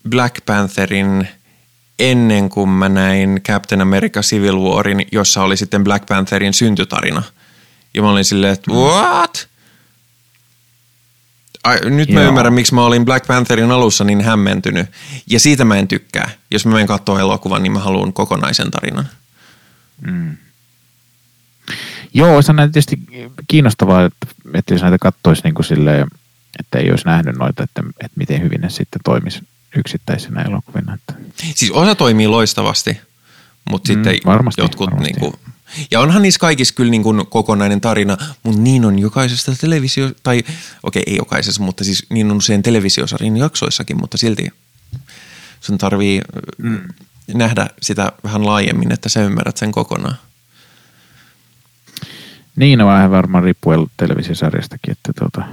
[0.10, 1.28] Black Pantherin
[2.00, 7.24] ennen kuin mä näin Captain America Civil Warin, jossa oli sitten Black Pantherin syntytarina.
[7.94, 9.50] Ja mä olin silleen, että what?
[11.64, 12.28] Ai, nyt mä Joo.
[12.28, 14.88] ymmärrän, miksi mä olin Black Pantherin alussa niin hämmentynyt.
[15.28, 16.30] Ja siitä mä en tykkää.
[16.52, 19.10] Jos mä menen katsoa elokuvan, niin mä haluan kokonaisen tarinan.
[20.02, 20.38] Mm.
[22.14, 23.00] Joo, se on tietysti
[23.48, 26.08] kiinnostavaa, että, että jos näitä katsoisi niin kuin silleen,
[26.60, 29.40] että ei olisi nähnyt noita, että, että miten hyvin ne sitten toimisi
[29.76, 30.94] yksittäisenä elokuvina.
[30.94, 31.14] Että.
[31.56, 33.02] Siis osa toimii loistavasti,
[33.70, 35.12] mutta mm, sitten varmasti, jotkut varmasti.
[35.12, 35.34] Niin kuin,
[35.92, 40.44] ja onhan niissä kaikissa kyllä niin kuin kokonainen tarina, mutta niin on jokaisesta televisio, tai
[40.84, 44.48] okei ei jokaisessa, mutta siis niin on usein televisiosarjan jaksoissakin, mutta silti
[45.62, 46.22] sun tarvii
[46.58, 46.82] mm.
[47.34, 50.16] nähdä sitä vähän laajemmin, että sä ymmärrät sen kokonaan.
[52.56, 55.44] Niin, no vähän varmaan riippuen televisiosarjastakin, että tuota,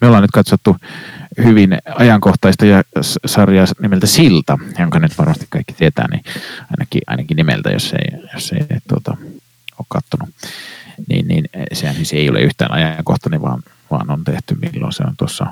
[0.00, 0.76] me ollaan nyt katsottu
[1.44, 2.64] hyvin ajankohtaista
[3.26, 6.24] sarjaa nimeltä Silta, jonka nyt varmasti kaikki tietää, niin
[6.70, 9.16] ainakin, ainakin nimeltä, jos ei, jos ei tuota,
[9.78, 10.28] ole katsonut.
[11.08, 15.16] Niin, niin sehän siis ei ole yhtään ajankohtainen, vaan, vaan on tehty milloin se on
[15.16, 15.46] tuossa,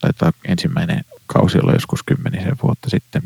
[0.00, 3.22] taitaa ensimmäinen kausi olla joskus kymmenisen vuotta sitten.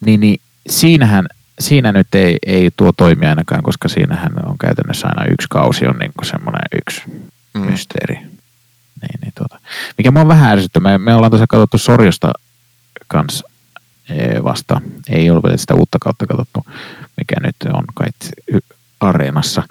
[0.00, 0.40] Niin, niin
[0.70, 1.26] siinähän
[1.60, 5.98] siinä nyt ei, ei tuo toimi ainakaan, koska siinähän on käytännössä aina yksi kausi on
[5.98, 7.02] niin kuin semmoinen yksi
[7.54, 7.60] mm.
[7.60, 8.37] mysteeri.
[9.02, 9.60] Niin, niin tuota.
[9.98, 10.80] Mikä mua on vähän ärsyttä.
[10.80, 12.32] Me, me ollaan tosiaan katsottu Sorjosta
[13.08, 13.48] kanssa
[14.44, 14.80] vasta.
[15.08, 16.66] Ei ole vielä sitä uutta kautta katsottu,
[17.16, 18.06] mikä nyt on kai
[19.00, 19.62] areenassa.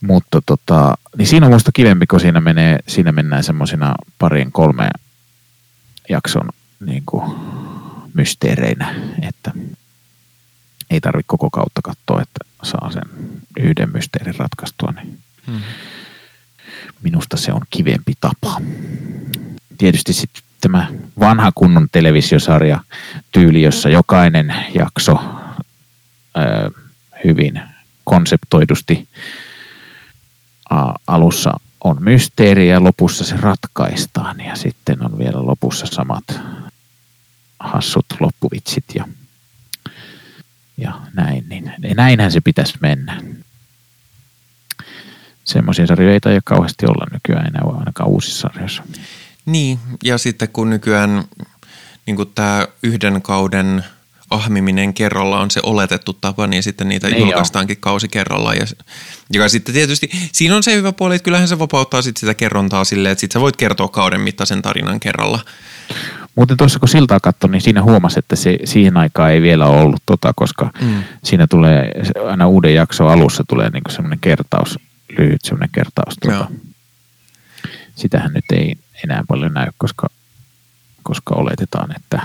[0.00, 4.90] Mutta tota, niin siinä on muista kivempi, kun siinä, menee, siinä mennään semmoisina parin kolme
[6.08, 6.48] jakson
[6.86, 7.34] niin kuin,
[8.14, 9.52] mysteereinä, että
[10.90, 13.02] ei tarvitse koko kautta katsoa, että saa sen
[13.56, 14.92] yhden mysteerin ratkaistua.
[14.96, 15.60] Niin hmm.
[17.02, 18.60] Minusta se on kivempi tapa.
[19.78, 20.86] Tietysti sitten tämä
[21.20, 22.80] vanha kunnon televisiosarja
[23.32, 25.18] tyyli, jossa jokainen jakso
[26.36, 26.70] ö,
[27.24, 27.60] hyvin
[28.04, 29.08] konseptoidusti
[30.70, 36.24] a, alussa on mysteeri ja lopussa se ratkaistaan ja sitten on vielä lopussa samat
[37.60, 39.04] hassut loppuvitsit ja,
[40.76, 43.20] ja näin, niin näinhän se pitäisi mennä.
[45.52, 48.82] Semmoisia sarjoja ei taida kauheasti olla nykyään enää ainakaan uusissa sarjoissa.
[49.46, 51.24] Niin, ja sitten kun nykyään
[52.06, 53.84] niin tämä yhden kauden
[54.30, 57.80] ahmiminen kerralla on se oletettu tapa, niin sitten niitä niin julkaistaankin jo.
[57.80, 58.56] kausi kerrallaan.
[58.56, 58.66] Ja,
[59.30, 62.84] joka sitten tietysti, siinä on se hyvä puoli, että kyllähän se vapauttaa sit sitä kerrontaa
[62.84, 65.40] silleen, että sitten sä voit kertoa kauden mittaisen tarinan kerralla.
[66.34, 70.02] Muuten tuossa kun siltaa katsoi, niin siinä huomasi, että se siihen aikaan ei vielä ollut
[70.06, 71.02] tota, koska mm.
[71.24, 71.92] siinä tulee
[72.28, 74.78] aina uuden jakson alussa tulee niinku semmoinen kertaus,
[75.18, 76.14] lyhyt semmoinen kertaus.
[76.20, 76.50] Tota.
[77.94, 80.08] Sitähän nyt ei enää paljon näy, koska,
[81.02, 82.22] koska oletetaan, että,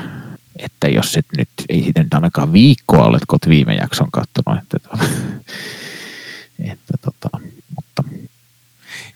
[0.60, 4.80] että jos et nyt, ei siitä nyt ainakaan viikkoa olet kot viime jakson katsonut, että,
[4.80, 5.04] tota,
[6.72, 7.30] että tota,
[7.76, 8.04] mutta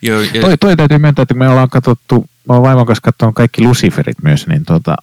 [0.01, 0.41] Joo, ja...
[0.41, 4.23] toi, toi, täytyy myöntää, että me ollaan katsottu, mä oon vaimon kanssa katsonut kaikki Luciferit
[4.23, 4.95] myös, niin tota,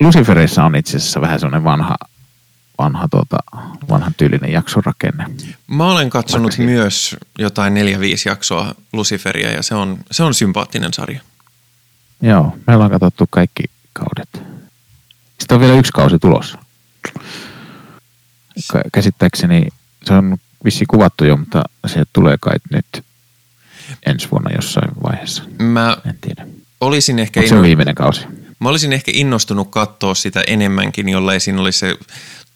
[0.00, 1.96] Luciferissa on itse asiassa vähän semmoinen vanha,
[2.78, 3.38] vanha, tuota,
[3.88, 5.26] vanhan tyylinen jaksorakenne.
[5.66, 10.34] Mä olen katsonut Vaikka myös jotain neljä, viisi jaksoa Luciferia ja se on, se on
[10.34, 11.20] sympaattinen sarja.
[12.22, 14.28] Joo, me ollaan katsottu kaikki kaudet.
[15.38, 16.58] Sitten on vielä yksi kausi tulossa.
[18.92, 19.66] Käsittääkseni
[20.04, 23.04] se on vissi kuvattu jo, mutta se tulee kai nyt
[24.06, 25.42] ensi vuonna jossain vaiheessa.
[25.58, 26.46] Mä en tiedä.
[26.80, 28.26] Olisin ehkä se on viimeinen kausi.
[28.58, 31.96] Mä olisin ehkä innostunut katsoa sitä enemmänkin, jollei siinä olisi se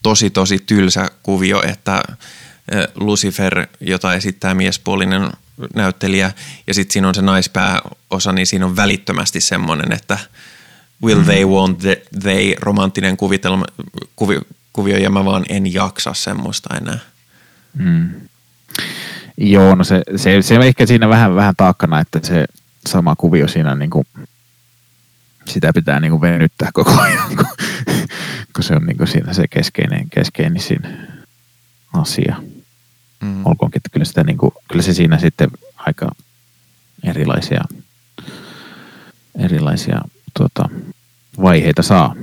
[0.02, 2.02] tosi tosi tylsä kuvio, että
[2.94, 5.30] Lucifer, jota esittää miespuolinen
[5.74, 6.32] näyttelijä,
[6.66, 10.18] ja sitten siinä on se naispääosa, niin siinä on välittömästi semmoinen, että
[11.02, 11.24] will mm.
[11.24, 13.64] they, want the, they, romanttinen kuvitelma,
[14.16, 14.40] kuvi,
[14.72, 16.98] kuvio, ja mä vaan en jaksa semmoista enää.
[17.78, 18.10] Mm.
[19.36, 22.44] Joo, no se, se, se on ehkä siinä vähän, vähän taakkana, että se
[22.86, 24.06] sama kuvio siinä niin kuin,
[25.46, 27.46] sitä pitää niin kuin venyttää koko ajan, kun,
[28.54, 30.62] kun se on niin kuin siinä se keskeinen, keskeinen
[31.92, 32.36] asia.
[33.20, 33.46] Mm.
[33.46, 36.10] Olkoonkin, että kyllä, sitä niin kuin, kyllä se siinä sitten aika
[37.04, 37.64] erilaisia,
[39.38, 40.00] erilaisia
[40.36, 40.68] tuota,
[41.42, 42.14] vaiheita saa.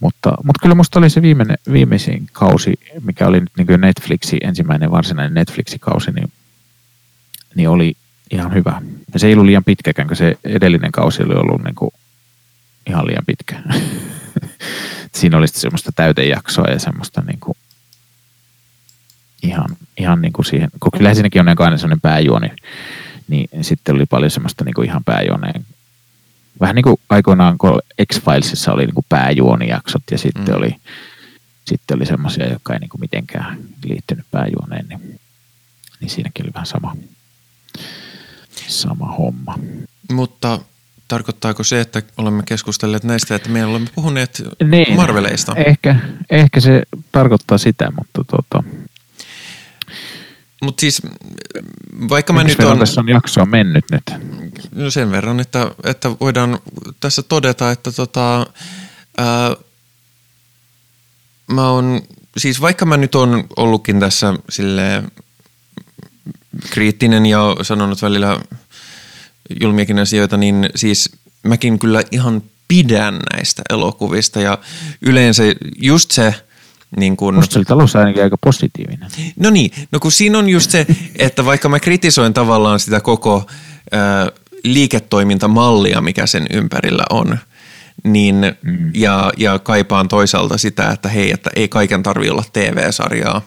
[0.00, 2.74] Mutta, mutta kyllä musta oli se viimeinen, viimeisin kausi,
[3.04, 6.32] mikä oli nyt niin Netflixi, ensimmäinen varsinainen Netflixi-kausi, niin,
[7.54, 7.96] niin oli
[8.32, 8.82] ihan hyvä.
[9.12, 11.90] Ja se ei ollut liian pitkäkään, kun se edellinen kausi oli ollut niin kuin
[12.86, 13.60] ihan liian pitkä.
[15.14, 17.56] Siinä oli semmoista täytejaksoa ja semmoista niin kuin
[19.42, 22.50] ihan, ihan niin kuin siihen, kun kyllä siinäkin on aina semmoinen pääjuoni,
[23.28, 25.64] niin sitten oli paljon semmoista niin kuin ihan pääjuoneen
[26.62, 27.80] vähän niin kuin aikoinaan, kun
[28.12, 30.54] X-Filesissa oli niin kuin pääjuonijaksot ja sitten mm.
[30.54, 30.76] oli,
[31.64, 35.20] sitten oli semmoisia, jotka ei niin kuin mitenkään liittynyt pääjuoneen, niin,
[36.00, 36.96] niin siinäkin oli vähän sama,
[38.68, 39.58] sama homma.
[40.12, 40.58] Mutta
[41.08, 45.54] tarkoittaako se, että olemme keskustelleet näistä, että me olemme puhuneet niin, Marveleista?
[45.56, 45.96] Ehkä,
[46.30, 46.82] ehkä se
[47.12, 48.62] tarkoittaa sitä, mutta tota,
[50.62, 51.02] mutta siis
[52.08, 52.78] vaikka mä nyt on...
[52.78, 54.02] tässä on jaksoa mennyt nyt?
[54.74, 56.58] No sen verran, että, että voidaan
[57.00, 58.46] tässä todeta, että tota,
[59.18, 59.56] ää,
[61.52, 62.02] mä on,
[62.36, 65.02] siis vaikka mä nyt on ollutkin tässä sille
[66.70, 68.40] kriittinen ja sanonut välillä
[69.60, 71.10] julmiakin asioita, niin siis
[71.42, 74.58] mäkin kyllä ihan pidän näistä elokuvista ja
[75.02, 75.42] yleensä
[75.76, 76.34] just se–
[76.96, 77.34] niin kun...
[77.34, 79.10] Musta oli alussa ainakin aika positiivinen.
[79.36, 83.46] No niin, no kun siinä on just se, että vaikka mä kritisoin tavallaan sitä koko
[83.94, 84.32] ö,
[84.64, 87.38] liiketoimintamallia, mikä sen ympärillä on,
[88.04, 88.90] niin, mm.
[88.94, 93.42] ja, ja kaipaan toisaalta sitä, että hei, että ei kaiken tarvi olla TV-sarjaa,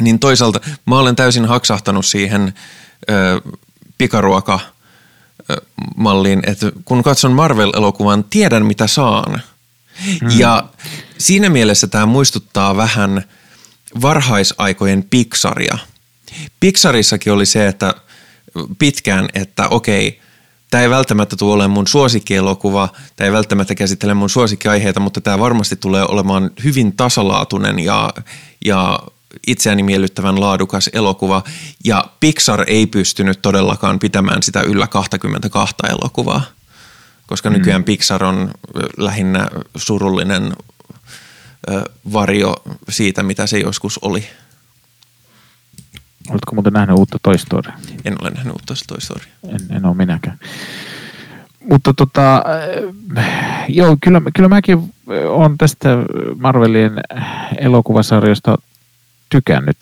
[0.00, 2.54] niin toisaalta mä olen täysin haksahtanut siihen
[3.10, 3.40] ö,
[3.98, 4.60] pikaruoka
[5.96, 9.42] malliin, että kun katson Marvel-elokuvan, tiedän mitä saan–
[10.22, 10.38] Mm.
[10.38, 10.64] Ja
[11.18, 13.24] siinä mielessä tämä muistuttaa vähän
[14.02, 15.78] varhaisaikojen Pixaria.
[16.60, 17.94] Pixarissakin oli se, että
[18.78, 20.20] pitkään, että okei,
[20.70, 25.38] tämä ei välttämättä tule olemaan mun suosikkielokuva, tämä ei välttämättä käsittele mun suosikkiaiheita, mutta tämä
[25.38, 28.12] varmasti tulee olemaan hyvin tasalaatuinen ja,
[28.64, 28.98] ja
[29.46, 31.42] itseäni miellyttävän laadukas elokuva.
[31.84, 36.42] Ja Pixar ei pystynyt todellakaan pitämään sitä yllä 22 elokuvaa,
[37.26, 37.56] koska mm.
[37.56, 38.50] nykyään Pixar on
[38.96, 40.52] lähinnä surullinen
[42.12, 42.56] varjo
[42.88, 44.24] siitä, mitä se joskus oli.
[46.30, 47.72] Oletko muuten nähnyt uutta Toy Story?
[48.04, 49.24] En ole nähnyt uutta Toy Story.
[49.48, 50.38] En, en ole minäkään.
[51.70, 52.44] Mutta tota,
[53.68, 54.94] joo, kyllä, kyllä mäkin
[55.28, 55.88] olen tästä
[56.38, 56.92] Marvelin
[57.58, 58.58] elokuvasarjosta
[59.28, 59.76] tykännyt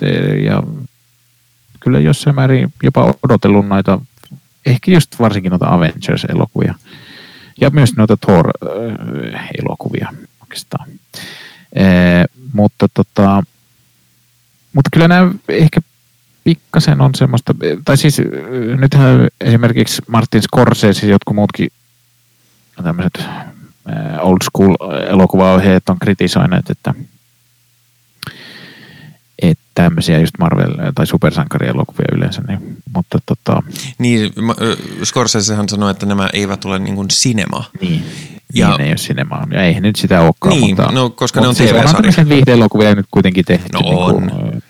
[0.45, 0.63] ja
[1.81, 4.01] kyllä jossain määrin jopa odotellut noita,
[4.67, 6.75] ehkä just varsinkin noita Avengers-elokuvia
[7.61, 10.09] ja myös noita Thor-elokuvia
[10.41, 10.89] oikeastaan.
[11.75, 13.43] Ee, mutta, tota,
[14.73, 15.81] mutta kyllä nämä ehkä
[16.45, 18.23] pikkasen on semmoista, tai siis
[18.81, 21.69] nythän esimerkiksi Martin Scorsese ja jotkut muutkin
[22.83, 23.25] tämmöiset
[24.21, 24.75] old school
[25.09, 26.95] elokuvaohjeet on kritisoineet, että,
[29.43, 32.43] että tämmöisiä just Marvel- tai supersankarielokuvia yleensä.
[32.49, 33.63] Niin, mutta tota...
[33.99, 34.33] Niin,
[35.05, 37.65] Scorsesehan sanoi, että nämä eivät ole niin kuin cinema.
[37.81, 38.05] Niin.
[38.55, 39.47] Ja, niin, ei ole sinemaa.
[39.51, 40.61] Ja eihän nyt sitä olekaan.
[40.61, 42.09] Niin, mutta, no, koska mutta ne on siis TV-sarja.
[42.09, 44.15] Onhan viihdeelokuvia nyt kuitenkin tehty No niin on.
[44.31, 44.63] kuin,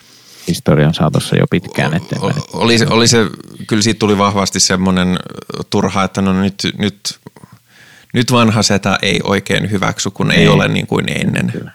[0.49, 2.35] historian saatossa jo pitkään eteenpäin.
[2.39, 3.19] O- Oli, se- oli se,
[3.67, 5.19] kyllä siitä tuli vahvasti semmoinen
[5.71, 7.19] turha, että no nyt, nyt,
[8.14, 10.49] nyt vanha setä ei oikein hyväksy, kun ei, Ei.
[10.49, 11.47] ole niin kuin ennen.
[11.53, 11.71] Kyllä.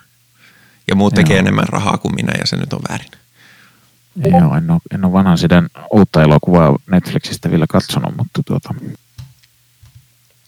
[0.88, 1.40] Ja muut tekee Joo.
[1.40, 3.12] enemmän rahaa kuin minä ja se nyt on väärin.
[4.16, 5.64] Joo, en ole, en ole vanhan sitä
[5.94, 8.74] uutta elokuvaa Netflixistä vielä katsonut, mutta tuota,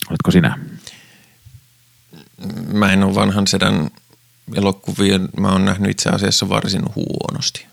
[0.09, 0.59] oletko sinä?
[2.73, 3.89] Mä en ole vanhan sedän
[4.55, 7.65] elokuvia, mä oon nähnyt itse asiassa varsin huonosti.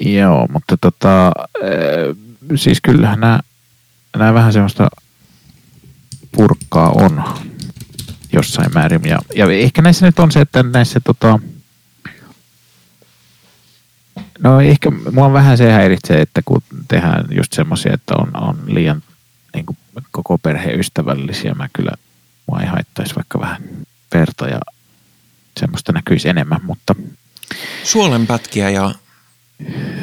[0.00, 1.32] Joo, mutta tota, äh,
[2.56, 3.40] siis kyllähän nämä,
[4.16, 4.88] nämä vähän semmoista
[6.32, 7.24] purkkaa on
[8.34, 9.00] jossain määrin.
[9.04, 11.38] Ja, ja ehkä näissä nyt on se, että näissä tota,
[14.38, 19.02] no ehkä mua vähän se häiritsee, että kun tehdään just semmoisia, että on, on liian
[19.54, 19.76] niin kuin
[20.10, 21.92] koko perheystävällisiä, mä kyllä,
[22.46, 23.62] mua ei haittaisi vaikka vähän
[24.14, 24.60] verta ja
[25.60, 26.94] semmoista näkyisi enemmän, mutta
[27.84, 28.94] Suolenpätkiä ja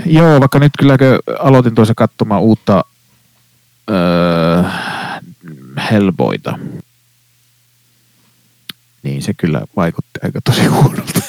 [0.05, 2.85] Joo, vaikka nyt kyllä kun aloitin tuossa katsomaan uutta
[3.89, 4.63] öö,
[5.91, 6.59] Hellboyta,
[9.03, 11.21] niin se kyllä vaikutti aika tosi huonolta.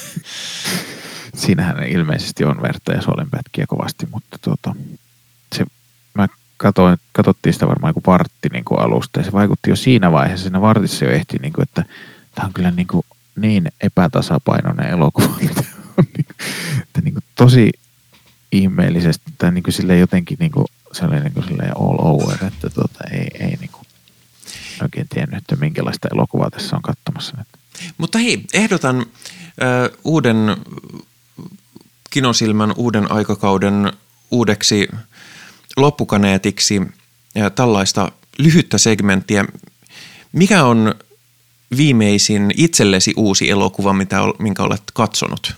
[1.35, 4.75] Siinähän ilmeisesti on verta ja solenpätkiä kovasti, mutta tuota,
[5.55, 5.65] se,
[6.15, 10.13] mä katoin, katsottiin sitä varmaan joku vartti niin kuin alusta ja se vaikutti jo siinä
[10.13, 11.85] vaiheessa, siinä vartissa jo ehti, niin kuin, että
[12.35, 13.07] tämä on kyllä niin, kuin
[13.37, 15.65] niin epätasapainoinen elokuva, että,
[15.97, 16.47] on niin, kuin-
[16.83, 17.71] että niin kuin tosi
[18.53, 22.71] ihmeellisesti tai niin kuin silleen jotenkin niin kuin, sellainen niin kuin silleen all over, että
[22.71, 23.87] tuota, ei, ei niin kuin
[24.83, 27.62] oikein tiennyt, että minkälaista elokuvaa tässä on katsomassa nyt.
[27.99, 30.37] Mutta hei, ehdotan äh, uuden
[32.11, 33.93] kinosilmän uuden aikakauden
[34.31, 34.89] uudeksi
[35.77, 36.83] loppukaneetiksi
[37.35, 39.45] ja tällaista lyhyttä segmenttiä.
[40.33, 40.95] Mikä on
[41.77, 45.55] viimeisin itsellesi uusi elokuva, mitä, minkä olet katsonut?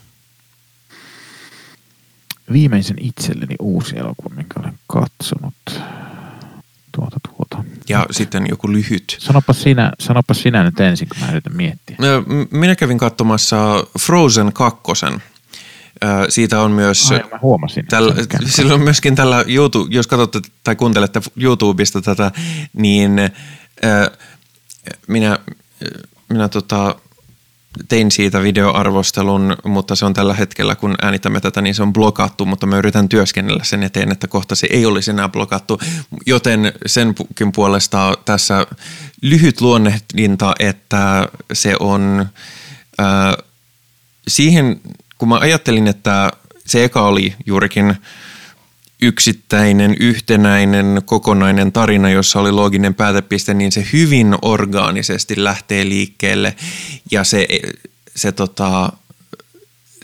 [2.53, 5.55] Viimeisen itselleni uusi elokuva, minkä olen katsonut.
[6.93, 7.65] Tuota, tuota.
[7.89, 9.17] Ja sitten joku lyhyt.
[9.19, 11.97] Sanopa sinä, sanopa sinä nyt ensin, kun mä yritän miettiä.
[12.51, 14.81] Minä kävin katsomassa Frozen 2.
[16.29, 17.11] Siitä on myös...
[17.13, 17.87] Ai, mä huomasin.
[17.87, 18.15] Tällä,
[18.47, 22.33] silloin myöskin tällä YouTube, jos katsotte tai kuuntelette YouTubesta tätä,
[22.73, 23.17] niin
[25.07, 25.39] minä,
[26.29, 26.97] minä tota,
[27.89, 32.47] tein siitä videoarvostelun, mutta se on tällä hetkellä, kun äänitämme tätä, niin se on blokattu,
[32.47, 35.81] mutta mä yritän työskennellä sen eteen, että kohta se ei olisi enää blokattu,
[36.27, 38.67] joten senkin puolesta tässä
[39.23, 42.29] lyhyt luonnehdinta, että se on
[43.01, 43.37] äh,
[44.29, 44.81] siihen,
[45.19, 46.33] kun mä ajattelin, että
[46.67, 47.97] se eka oli juurikin
[49.03, 56.57] yksittäinen, yhtenäinen, kokonainen tarina, jossa oli looginen päätepiste, niin se hyvin orgaanisesti lähtee liikkeelle.
[57.11, 57.49] Ja se,
[58.17, 58.93] se, tota,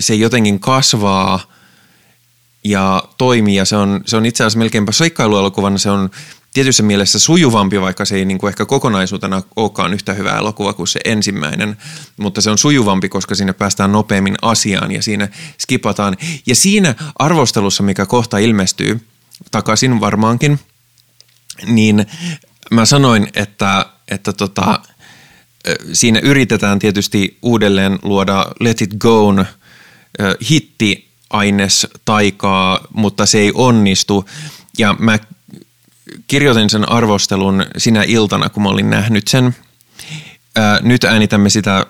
[0.01, 1.41] se jotenkin kasvaa
[2.65, 6.11] ja toimii ja se on, se on itse asiassa melkeinpä seikkailuelokuvana, se on
[6.53, 10.89] tietyssä mielessä sujuvampi, vaikka se ei niin kuin ehkä kokonaisuutena olekaan yhtä hyvä elokuva kuin
[10.89, 11.77] se ensimmäinen,
[12.17, 15.29] mutta se on sujuvampi, koska siinä päästään nopeammin asiaan ja siinä
[15.59, 16.17] skipataan.
[16.47, 19.07] Ja siinä arvostelussa, mikä kohta ilmestyy
[19.51, 20.61] takaisin varmaankin,
[21.67, 22.07] niin
[22.71, 24.81] mä sanoin, että, että tota,
[25.93, 29.45] siinä yritetään tietysti uudelleen luoda Let It Go'n
[30.51, 34.25] hitti aines taikaa, mutta se ei onnistu.
[34.79, 35.19] Ja mä
[36.27, 39.57] kirjoitin sen arvostelun sinä iltana, kun mä olin nähnyt sen.
[40.57, 41.87] Ää, nyt äänitämme sitä ää,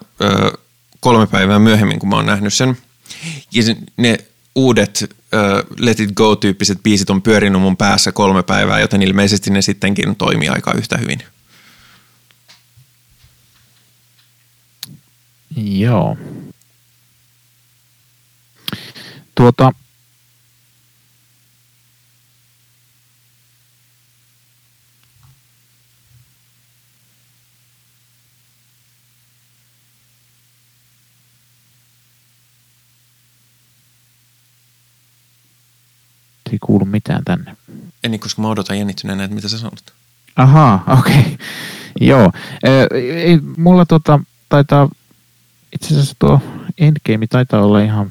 [1.01, 2.77] kolme päivää myöhemmin, kun mä oon nähnyt sen.
[3.53, 3.63] Ja
[3.97, 4.19] ne
[4.55, 5.41] uudet ää,
[5.79, 10.49] Let It Go-tyyppiset biisit on pyörinyt mun päässä kolme päivää, joten ilmeisesti ne sittenkin toimii
[10.49, 11.23] aika yhtä hyvin.
[15.57, 16.17] Joo.
[19.35, 19.73] Tuota,
[36.53, 37.57] ei kuulu mitään tänne.
[38.05, 39.93] En niin, koska mä odotan jännittyneenä, että mitä sä sanot.
[40.37, 41.21] Ahaa, okei.
[41.21, 41.37] Okay.
[42.11, 42.33] Joo.
[43.25, 44.89] Ei, mulla tota, taitaa,
[45.73, 46.41] itse asiassa tuo
[46.79, 48.11] Endgame taitaa olla ihan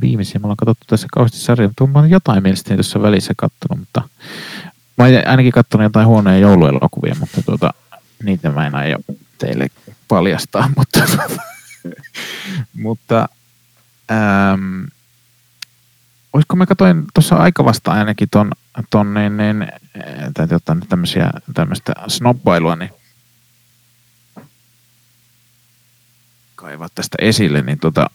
[0.00, 0.38] viimeisiä.
[0.38, 4.02] Me ollaan katsottu tässä kauheasti sarjaa, mutta mä olen jotain mielestäni tuossa välissä katsonut, mutta
[4.98, 7.74] mä olen ainakin katsonut jotain huonoja jouluelokuvia, mutta tuota,
[8.22, 8.98] niitä mä en aio
[9.38, 9.68] teille
[10.08, 11.00] paljastaa, mutta,
[12.82, 13.28] mutta
[14.10, 14.84] ähm,
[16.36, 18.52] olisiko mä katsoin tuossa aika vasta ainakin ton,
[18.90, 19.66] ton niin, niin,
[20.34, 22.90] täytyy ottaa nyt tämmöisiä, tämmöistä snobbailua, niin
[26.54, 28.10] kaivaa tästä esille, niin tota,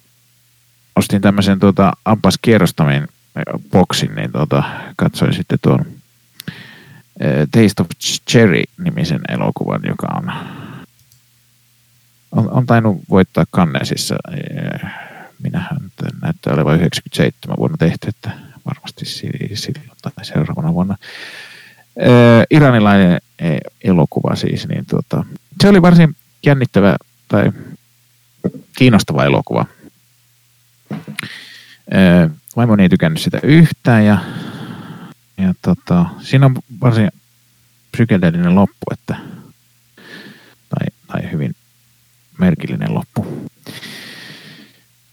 [0.95, 3.07] ostin tämmöisen tuota, Ampas Kierrostamin
[3.71, 4.63] boksin, niin tuota,
[4.95, 5.85] katsoin sitten tuon
[7.51, 7.87] Taste of
[8.29, 10.31] Cherry-nimisen elokuvan, joka on,
[12.31, 14.15] on, on tainnut voittaa Cannesissa.
[15.41, 15.77] Minähän
[16.21, 18.31] näyttää olevan 97 vuonna tehty, että
[18.65, 20.97] varmasti silloin tai seuraavana vuonna.
[22.51, 23.21] iranilainen
[23.83, 25.25] elokuva siis, niin tuota,
[25.61, 26.15] se oli varsin
[26.45, 26.95] jännittävä
[27.27, 27.51] tai
[28.77, 29.65] kiinnostava elokuva
[32.55, 34.17] Vaimoni ei tykännyt sitä yhtään ja,
[35.37, 37.11] ja tota, siinä on varsin
[37.91, 39.15] psykedeellinen loppu, että,
[40.69, 41.55] tai, tai hyvin
[42.37, 43.49] merkillinen loppu.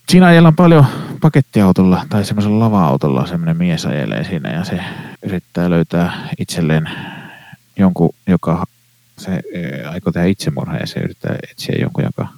[0.09, 0.87] Siinä ajellaan paljon
[1.21, 4.81] pakettiautolla tai semmoisella lava-autolla semmoinen mies ajelee siinä ja se
[5.23, 6.91] yrittää löytää itselleen
[7.77, 8.67] jonkun, joka
[9.19, 9.43] se
[9.91, 12.29] aikoo tehdä itsemurha ja se yrittää etsiä jonkun, joka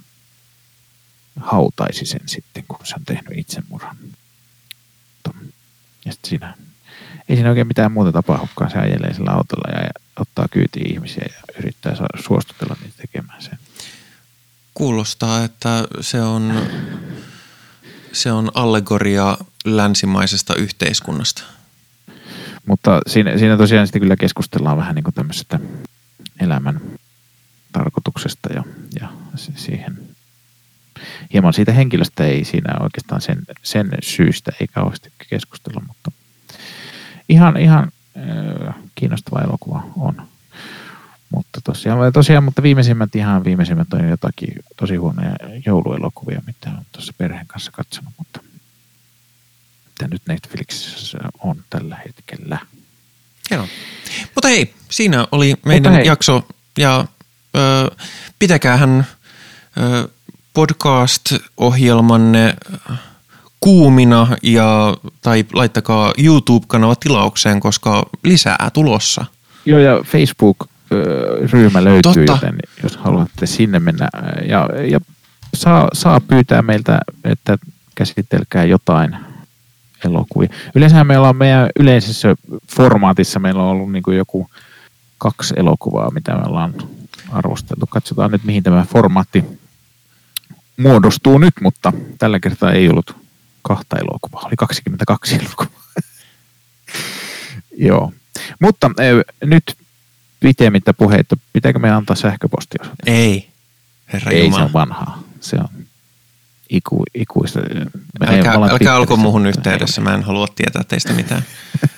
[1.39, 3.97] hautaisi sen sitten, kun se on tehnyt itsemurhan.
[6.05, 6.53] Ja sitten siinä,
[7.29, 8.71] ei siinä oikein mitään muuta tapahdukaan.
[8.71, 11.93] Se ajelee sillä autolla ja ottaa kyytiin ihmisiä ja yrittää
[12.27, 13.59] suostutella niitä tekemään sen.
[14.73, 16.53] Kuulostaa, että se on,
[18.11, 21.43] se on allegoria länsimaisesta yhteiskunnasta.
[22.65, 25.59] Mutta siinä, siinä tosiaan sitten kyllä keskustellaan vähän niin tämmöisestä
[26.39, 26.81] elämän
[27.71, 28.63] tarkoituksesta ja,
[29.01, 29.97] ja siihen
[31.33, 36.11] hieman siitä henkilöstä ei siinä oikeastaan sen, sen syystä ei kauheasti keskustella, mutta
[37.29, 40.27] ihan, ihan äh, kiinnostava elokuva on.
[41.31, 47.13] Mutta tosiaan, tosiaan, mutta viimeisimmät, ihan viimeisimmät on jotakin tosi huonoja jouluelokuvia, mitä on tuossa
[47.17, 48.39] perheen kanssa katsonut, mutta
[49.87, 52.59] mitä nyt Netflixissä on tällä hetkellä.
[53.51, 53.67] Joo.
[54.35, 57.05] Mutta hei, siinä oli meidän jakso ja
[57.55, 57.91] ö,
[58.39, 59.07] pitäkäähän
[59.77, 60.09] ö,
[60.53, 62.55] podcast-ohjelmanne
[63.59, 69.25] kuumina ja, tai laittakaa YouTube-kanava tilaukseen, koska lisää tulossa.
[69.65, 70.03] Joo, ja
[70.91, 72.31] Facebook-ryhmä löytyy, Totta.
[72.31, 74.09] joten jos haluatte sinne mennä
[74.47, 74.99] ja, ja
[75.53, 77.57] saa, saa pyytää meiltä, että
[77.95, 79.17] käsitelkää jotain
[80.05, 80.49] elokuvia.
[80.75, 82.35] Yleensä meillä on meidän yleisessä
[82.75, 84.49] formaatissa, meillä on ollut niin kuin joku
[85.17, 86.73] kaksi elokuvaa, mitä me ollaan
[87.31, 87.87] arvosteltu.
[87.87, 89.45] Katsotaan nyt, mihin tämä formaatti
[90.77, 93.15] muodostuu nyt, mutta tällä kertaa ei ollut
[93.61, 95.81] kahta elokuvaa, oli 22 elokuvaa.
[97.77, 98.13] Joo,
[98.59, 99.75] mutta e, nyt
[100.41, 102.85] pitemmittä puheita, pitääkö me antaa sähköpostia?
[103.05, 103.47] Ei.
[104.13, 104.59] Herra Ei, Jumala.
[104.59, 105.23] se on vanhaa.
[105.39, 105.85] Se on
[106.69, 107.59] iku, ikuista.
[108.27, 111.41] Älkää, älkää olko muuhun yhteydessä, mä en halua tietää teistä mitään.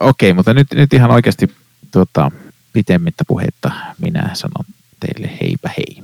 [0.00, 1.54] Okei, okay, mutta nyt, nyt ihan oikeasti
[1.90, 2.30] tuota,
[2.72, 4.64] pitemmittä puhetta minä sanon
[5.00, 6.02] teille heipä hei.